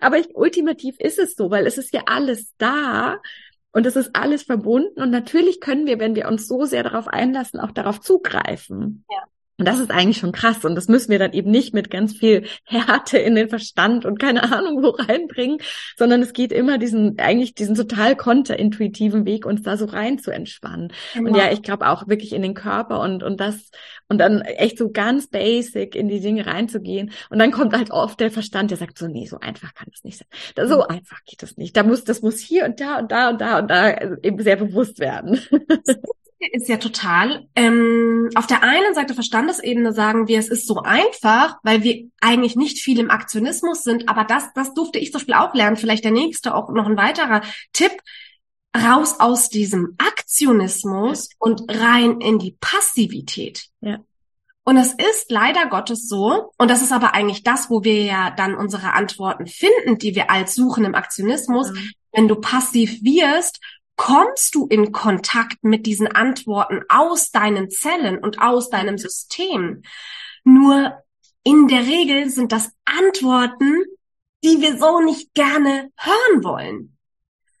[0.00, 3.20] Aber ich, ultimativ ist es so, weil es ist ja alles da.
[3.72, 5.00] Und es ist alles verbunden.
[5.00, 9.04] Und natürlich können wir, wenn wir uns so sehr darauf einlassen, auch darauf zugreifen.
[9.08, 9.24] Ja.
[9.60, 10.64] Und das ist eigentlich schon krass.
[10.64, 14.18] Und das müssen wir dann eben nicht mit ganz viel Härte in den Verstand und
[14.18, 15.58] keine Ahnung wo reinbringen,
[15.98, 20.30] sondern es geht immer diesen, eigentlich diesen total konterintuitiven Weg, uns da so rein zu
[20.30, 20.94] entspannen.
[21.12, 21.28] Genau.
[21.28, 23.70] Und ja, ich glaube auch wirklich in den Körper und, und das,
[24.08, 27.12] und dann echt so ganz basic in die Dinge reinzugehen.
[27.28, 30.04] Und dann kommt halt oft der Verstand, der sagt so, nee, so einfach kann das
[30.04, 30.68] nicht sein.
[30.68, 30.84] So mhm.
[30.88, 31.76] einfach geht das nicht.
[31.76, 34.56] Da muss, das muss hier und da und da und da und da eben sehr
[34.56, 35.38] bewusst werden.
[36.52, 37.46] ist ja total.
[37.54, 42.56] Ähm, auf der einen Seite Verstandesebene sagen wir, es ist so einfach, weil wir eigentlich
[42.56, 45.76] nicht viel im Aktionismus sind, aber das, das durfte ich zum Beispiel auch lernen.
[45.76, 47.92] Vielleicht der nächste auch noch ein weiterer Tipp.
[48.76, 51.36] Raus aus diesem Aktionismus ja.
[51.40, 53.66] und rein in die Passivität.
[53.80, 53.98] Ja.
[54.62, 58.30] Und es ist leider Gottes so, und das ist aber eigentlich das, wo wir ja
[58.30, 61.72] dann unsere Antworten finden, die wir als suchen im Aktionismus.
[61.74, 61.82] Ja.
[62.12, 63.58] Wenn du passiv wirst,
[64.00, 69.82] kommst du in Kontakt mit diesen Antworten aus deinen Zellen und aus deinem System.
[70.42, 70.94] Nur
[71.44, 73.84] in der Regel sind das Antworten,
[74.42, 76.96] die wir so nicht gerne hören wollen.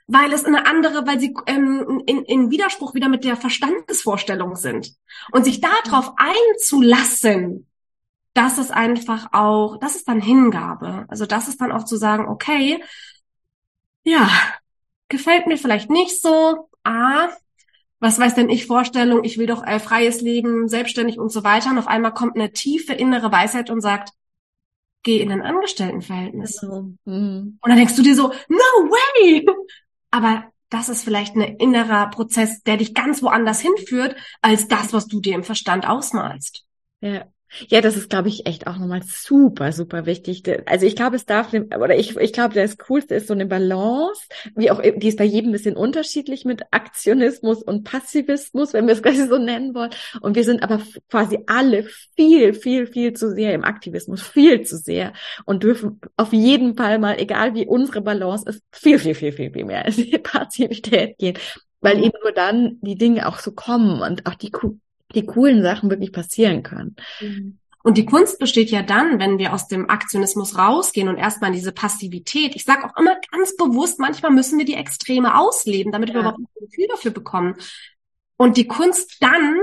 [0.06, 4.94] Weil es eine andere, weil sie ähm, in, in Widerspruch wieder mit der Verstandesvorstellung sind.
[5.32, 7.66] Und sich darauf einzulassen,
[8.32, 11.04] das ist einfach auch, das ist dann Hingabe.
[11.08, 12.82] Also das ist dann auch zu sagen, okay,
[14.04, 14.30] ja,
[15.10, 16.70] gefällt mir vielleicht nicht so.
[16.82, 17.28] Ah,
[17.98, 21.70] was weiß denn ich Vorstellung, ich will doch äh, freies Leben, selbstständig und so weiter.
[21.70, 24.10] Und auf einmal kommt eine tiefe innere Weisheit und sagt,
[25.02, 26.62] geh in ein Angestelltenverhältnis.
[26.62, 27.58] Mhm.
[27.60, 29.46] Und dann denkst du dir so, no way!
[30.10, 35.06] Aber das ist vielleicht ein innerer Prozess, der dich ganz woanders hinführt, als das, was
[35.06, 36.64] du dir im Verstand ausmalst.
[37.00, 37.26] Ja.
[37.68, 40.42] Ja, das ist, glaube ich, echt auch nochmal super, super wichtig.
[40.66, 44.22] Also ich glaube, es darf, oder ich, ich glaube, das Coolste ist so eine Balance,
[44.54, 48.94] wie auch, die ist bei jedem ein bisschen unterschiedlich mit Aktionismus und Passivismus, wenn wir
[48.94, 49.90] es quasi so nennen wollen.
[50.20, 50.80] Und wir sind aber
[51.10, 51.86] quasi alle
[52.16, 55.12] viel, viel, viel zu sehr im Aktivismus, viel zu sehr
[55.44, 59.52] und dürfen auf jeden Fall mal, egal wie unsere Balance ist, viel, viel, viel, viel,
[59.52, 61.36] viel mehr in die Passivität gehen.
[61.80, 64.50] Weil eben nur dann die Dinge auch so kommen und auch die
[65.14, 66.96] die coolen Sachen wirklich passieren können.
[67.20, 67.58] Mhm.
[67.82, 71.56] Und die Kunst besteht ja dann, wenn wir aus dem Aktionismus rausgehen und erstmal in
[71.56, 72.54] diese Passivität.
[72.54, 76.16] Ich sage auch immer ganz bewusst, manchmal müssen wir die Extreme ausleben, damit ja.
[76.16, 77.56] wir überhaupt ein Gefühl dafür bekommen.
[78.36, 79.60] Und die Kunst dann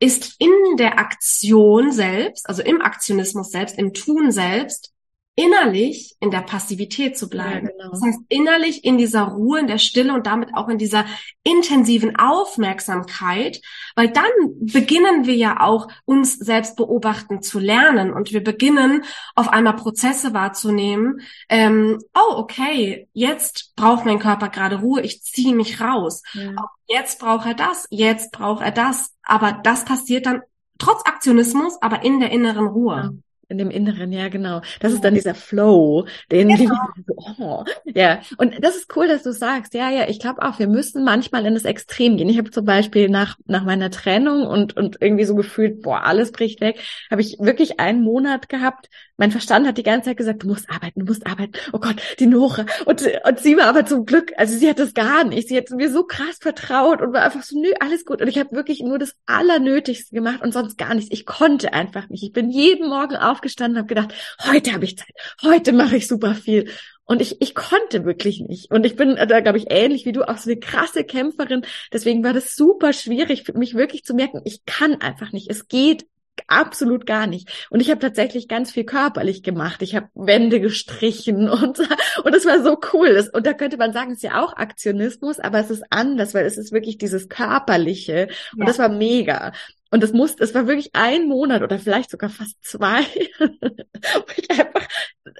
[0.00, 4.92] ist in der Aktion selbst, also im Aktionismus selbst, im Tun selbst,
[5.38, 7.68] innerlich in der Passivität zu bleiben.
[7.68, 7.90] Ja, genau.
[7.92, 11.04] Das heißt, innerlich in dieser Ruhe, in der Stille und damit auch in dieser
[11.44, 13.60] intensiven Aufmerksamkeit,
[13.94, 14.24] weil dann
[14.58, 19.04] beginnen wir ja auch uns selbst beobachten zu lernen und wir beginnen
[19.36, 21.20] auf einmal Prozesse wahrzunehmen.
[21.48, 26.24] Ähm, oh, okay, jetzt braucht mein Körper gerade Ruhe, ich ziehe mich raus.
[26.32, 26.50] Ja.
[26.88, 29.14] Jetzt braucht er das, jetzt braucht er das.
[29.22, 30.42] Aber das passiert dann
[30.78, 32.96] trotz Aktionismus, aber in der inneren Ruhe.
[32.96, 33.27] Ja.
[33.50, 34.60] In dem Inneren, ja, genau.
[34.80, 36.74] Das ist dann dieser Flow, den, genau.
[36.96, 38.20] die, oh, ja.
[38.36, 41.46] Und das ist cool, dass du sagst, ja, ja, ich glaube auch, wir müssen manchmal
[41.46, 42.28] in das Extrem gehen.
[42.28, 46.30] Ich habe zum Beispiel nach, nach meiner Trennung und, und irgendwie so gefühlt, boah, alles
[46.30, 46.78] bricht weg,
[47.10, 48.90] habe ich wirklich einen Monat gehabt.
[49.16, 51.52] Mein Verstand hat die ganze Zeit gesagt, du musst arbeiten, du musst arbeiten.
[51.72, 52.66] Oh Gott, die Nora.
[52.84, 55.48] Und, und sie war aber zum Glück, also sie hat das gar nicht.
[55.48, 58.20] Sie hat mir so krass vertraut und war einfach so, nö, alles gut.
[58.22, 61.10] Und ich habe wirklich nur das Allernötigste gemacht und sonst gar nichts.
[61.10, 62.22] Ich konnte einfach nicht.
[62.22, 64.14] Ich bin jeden Morgen auf aufgestanden und habe gedacht,
[64.44, 65.08] heute habe ich Zeit,
[65.42, 66.70] heute mache ich super viel.
[67.04, 68.70] Und ich, ich konnte wirklich nicht.
[68.70, 71.64] Und ich bin da, glaube ich, ähnlich wie du, auch so eine krasse Kämpferin.
[71.90, 75.50] Deswegen war das super schwierig für mich wirklich zu merken, ich kann einfach nicht.
[75.50, 76.04] Es geht
[76.46, 77.66] absolut gar nicht.
[77.70, 79.82] Und ich habe tatsächlich ganz viel körperlich gemacht.
[79.82, 83.28] Ich habe Wände gestrichen und und es war so cool.
[83.32, 86.46] und da könnte man sagen, es ist ja auch Aktionismus, aber es ist anders, weil
[86.46, 88.66] es ist wirklich dieses körperliche und ja.
[88.66, 89.52] das war mega.
[89.90, 93.00] Und es muss, es war wirklich ein Monat oder vielleicht sogar fast zwei.
[94.36, 94.86] ich einfach,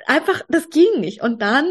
[0.07, 1.23] einfach, das ging nicht.
[1.23, 1.67] Und dann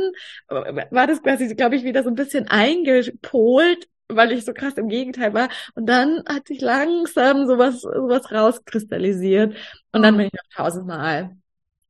[0.48, 4.90] war das quasi, glaube ich, wieder so ein bisschen eingepolt, weil ich so krass im
[4.90, 5.50] Gegenteil war.
[5.76, 9.56] Und dann hat sich langsam sowas, sowas rauskristallisiert.
[9.92, 11.36] Und dann bin ich noch tausendmal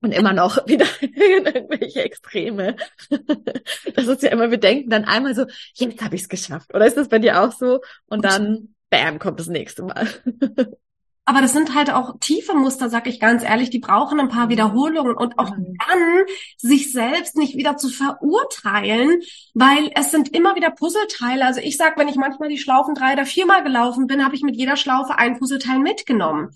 [0.01, 2.75] Und immer noch wieder irgendwelche Extreme.
[3.95, 6.73] Das ist ja immer, wir denken dann einmal so, jetzt habe ich es geschafft.
[6.73, 7.81] Oder ist das bei dir auch so?
[8.07, 10.07] Und dann, bam, kommt das nächste Mal.
[11.29, 14.45] Aber das sind halt auch tiefe Muster, sag ich ganz ehrlich, die brauchen ein paar
[14.45, 14.51] mhm.
[14.51, 15.75] Wiederholungen und auch mhm.
[15.85, 16.25] dann
[16.55, 19.19] sich selbst nicht wieder zu verurteilen,
[19.53, 21.45] weil es sind immer wieder Puzzleteile.
[21.45, 24.41] Also ich sag, wenn ich manchmal die Schlaufen drei oder viermal gelaufen bin, habe ich
[24.41, 26.51] mit jeder Schlaufe ein Puzzleteil mitgenommen.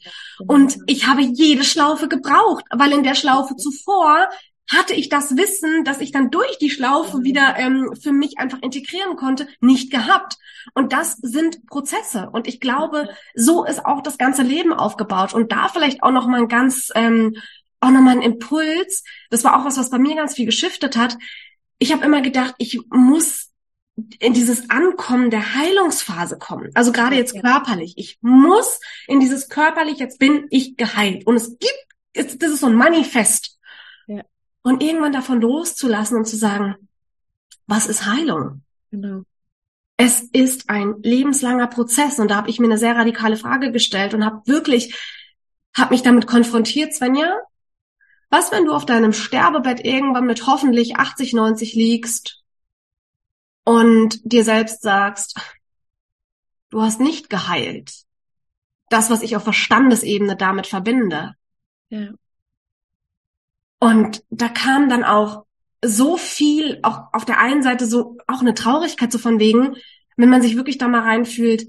[0.47, 4.29] Und ich habe jede Schlaufe gebraucht, weil in der Schlaufe zuvor
[4.71, 7.23] hatte ich das Wissen, dass ich dann durch die Schlaufe mhm.
[7.23, 10.37] wieder ähm, für mich einfach integrieren konnte, nicht gehabt.
[10.73, 12.29] Und das sind Prozesse.
[12.31, 15.33] Und ich glaube, so ist auch das ganze Leben aufgebaut.
[15.33, 17.35] Und da vielleicht auch noch mal ein ganz, ähm,
[17.79, 19.03] auch noch mal ein Impuls.
[19.29, 21.17] Das war auch was, was bei mir ganz viel geschiftet hat.
[21.79, 23.49] Ich habe immer gedacht, ich muss
[24.19, 26.71] in dieses Ankommen der Heilungsphase kommen.
[26.75, 27.93] Also gerade jetzt körperlich.
[27.97, 31.27] Ich muss in dieses körperlich, jetzt bin ich geheilt.
[31.27, 33.59] Und es gibt, das ist so ein Manifest.
[34.63, 36.75] Und irgendwann davon loszulassen und zu sagen,
[37.65, 38.63] was ist Heilung?
[38.91, 39.23] Genau.
[39.97, 44.13] Es ist ein lebenslanger Prozess und da habe ich mir eine sehr radikale Frage gestellt
[44.13, 44.95] und habe wirklich,
[45.75, 47.37] habe mich damit konfrontiert, Svenja.
[48.29, 52.41] Was, wenn du auf deinem Sterbebett irgendwann mit hoffentlich 80, 90 liegst
[53.63, 55.39] und dir selbst sagst,
[56.69, 57.93] du hast nicht geheilt.
[58.89, 61.35] Das, was ich auf Verstandesebene damit verbinde.
[61.89, 62.09] Ja.
[63.81, 65.45] Und da kam dann auch
[65.83, 69.75] so viel, auch auf der einen Seite so auch eine Traurigkeit so von wegen,
[70.17, 71.67] wenn man sich wirklich da mal reinfühlt,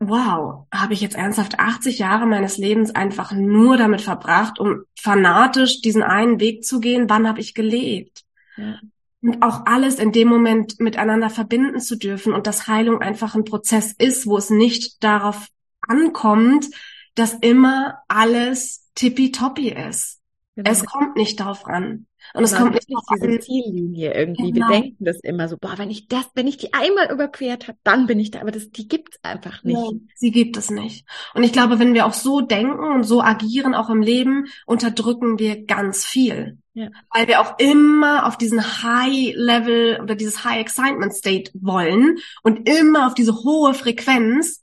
[0.00, 5.82] wow, habe ich jetzt ernsthaft 80 Jahre meines Lebens einfach nur damit verbracht, um fanatisch
[5.82, 7.10] diesen einen Weg zu gehen?
[7.10, 8.24] Wann habe ich gelebt?
[8.56, 8.80] Ja.
[9.20, 13.44] Und auch alles in dem Moment miteinander verbinden zu dürfen und dass Heilung einfach ein
[13.44, 15.48] Prozess ist, wo es nicht darauf
[15.82, 16.66] ankommt,
[17.14, 20.22] dass immer alles tippitoppi ist.
[20.56, 20.70] Genau.
[20.70, 22.06] Es kommt nicht darauf an.
[22.32, 24.52] Und es genau, kommt nicht auf diese Ziellinie irgendwie.
[24.52, 24.68] Genau.
[24.68, 27.78] Wir denken das immer so, boah, wenn ich das, wenn ich die einmal überquert habe,
[27.82, 28.40] dann bin ich da.
[28.40, 29.76] Aber das, die gibt's einfach nicht.
[29.76, 31.06] Ja, sie gibt es nicht.
[31.34, 35.40] Und ich glaube, wenn wir auch so denken und so agieren, auch im Leben, unterdrücken
[35.40, 36.58] wir ganz viel.
[36.72, 36.88] Ja.
[37.12, 42.68] Weil wir auch immer auf diesen High Level oder dieses High Excitement State wollen und
[42.68, 44.62] immer auf diese hohe Frequenz.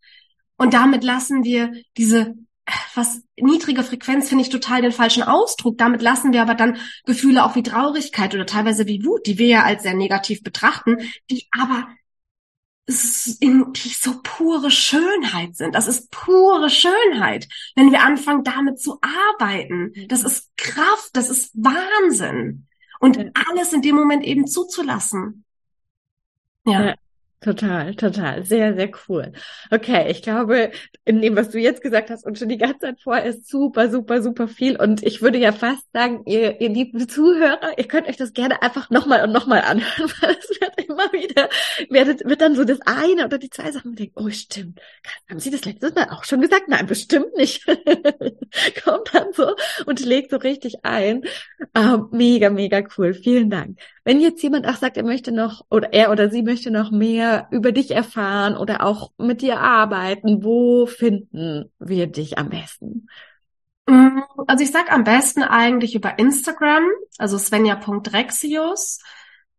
[0.57, 2.35] Und damit lassen wir diese
[2.95, 5.77] was niedrige Frequenz finde ich total den falschen Ausdruck.
[5.77, 9.47] Damit lassen wir aber dann Gefühle auch wie Traurigkeit oder teilweise wie Wut, die wir
[9.47, 10.97] ja als sehr negativ betrachten,
[11.29, 11.87] die aber
[13.39, 15.75] in, die so pure Schönheit sind.
[15.75, 19.93] Das ist pure Schönheit, wenn wir anfangen, damit zu arbeiten.
[20.07, 22.67] Das ist Kraft, das ist Wahnsinn.
[22.99, 23.17] Und
[23.49, 25.45] alles in dem Moment eben zuzulassen.
[26.65, 26.95] Ja.
[27.43, 28.45] Total, total.
[28.45, 29.31] Sehr, sehr cool.
[29.71, 30.69] Okay, ich glaube,
[31.05, 33.89] in dem, was du jetzt gesagt hast und schon die ganze Zeit vor, ist super,
[33.89, 34.79] super, super viel.
[34.79, 38.61] Und ich würde ja fast sagen, ihr, ihr lieben Zuhörer, ihr könnt euch das gerne
[38.61, 41.49] einfach nochmal und nochmal anhören, weil es wird immer wieder,
[41.89, 44.79] werdet, wird dann so das eine oder die zwei Sachen, und denkt, oh, stimmt.
[45.27, 46.67] Haben Sie das letztes Mal auch schon gesagt?
[46.67, 47.65] Nein, bestimmt nicht.
[48.83, 49.55] Kommt dann so
[49.87, 51.23] und legt so richtig ein.
[51.73, 53.15] Ähm, mega, mega cool.
[53.15, 53.79] Vielen Dank.
[54.03, 57.47] Wenn jetzt jemand auch sagt, er möchte noch oder er oder sie möchte noch mehr
[57.51, 63.07] über dich erfahren oder auch mit dir arbeiten, wo finden wir dich am besten?
[63.85, 66.83] Mm, also ich sag am besten eigentlich über Instagram,
[67.17, 68.99] also svenja.rexius.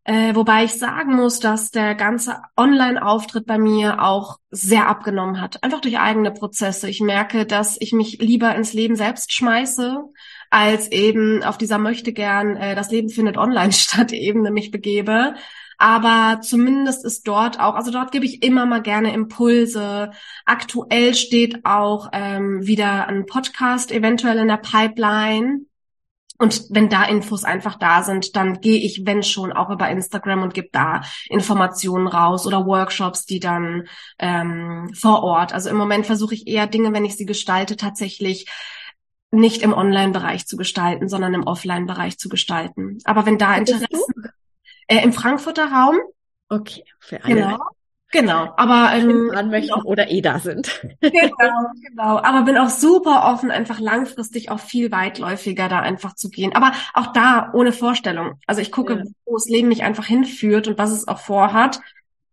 [0.05, 5.63] Äh, wobei ich sagen muss, dass der ganze Online-Auftritt bei mir auch sehr abgenommen hat.
[5.63, 6.89] Einfach durch eigene Prozesse.
[6.89, 10.03] Ich merke, dass ich mich lieber ins Leben selbst schmeiße,
[10.53, 15.33] als eben auf dieser möchte gern, äh, das Leben findet online statt, Ebene mich begebe.
[15.79, 20.11] Aber zumindest ist dort auch, also dort gebe ich immer mal gerne Impulse.
[20.45, 25.65] Aktuell steht auch ähm, wieder ein Podcast eventuell in der Pipeline
[26.37, 30.43] und wenn da Infos einfach da sind, dann gehe ich, wenn schon, auch über Instagram
[30.43, 33.87] und gebe da Informationen raus oder Workshops, die dann
[34.19, 35.51] ähm, vor Ort.
[35.51, 38.47] Also im Moment versuche ich eher Dinge, wenn ich sie gestalte, tatsächlich
[39.33, 42.99] nicht im Online-Bereich zu gestalten, sondern im Offline-Bereich zu gestalten.
[43.03, 43.87] Aber wenn da Interesse
[44.87, 45.97] äh, im Frankfurter Raum.
[46.49, 47.35] Okay, für alle.
[47.35, 47.57] Genau.
[48.13, 50.79] Genau, aber ähm, möchten oder eh da sind.
[51.01, 52.19] genau, genau.
[52.19, 56.55] Aber bin auch super offen, einfach langfristig auch viel weitläufiger da einfach zu gehen.
[56.55, 58.39] Aber auch da ohne Vorstellung.
[58.45, 59.03] Also ich gucke, ja.
[59.25, 61.79] wo das Leben mich einfach hinführt und was es auch vorhat.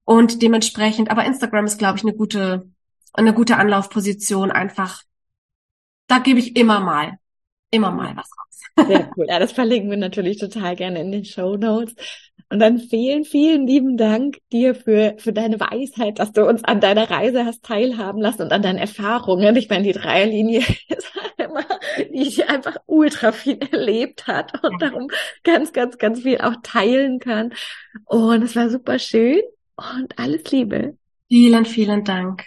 [0.04, 2.68] Und dementsprechend, aber Instagram ist, glaube ich, eine gute,
[3.14, 4.50] eine gute Anlaufposition.
[4.50, 5.04] Einfach,
[6.10, 7.18] da gebe ich immer mal,
[7.70, 8.86] immer mal was raus.
[8.88, 9.26] Sehr cool.
[9.28, 11.94] Ja, das verlinken wir natürlich total gerne in den Show Notes.
[12.52, 16.80] Und dann vielen, vielen lieben Dank dir für, für deine Weisheit, dass du uns an
[16.80, 19.54] deiner Reise hast teilhaben lassen und an deinen Erfahrungen.
[19.54, 20.58] Ich meine, die Dreierlinie
[20.88, 21.64] ist halt immer,
[22.12, 25.08] die einfach ultra viel erlebt hat und darum
[25.44, 27.54] ganz, ganz, ganz viel auch teilen kann.
[28.06, 29.42] Und es war super schön
[29.76, 30.96] und alles Liebe.
[31.28, 32.46] Vielen, vielen Dank.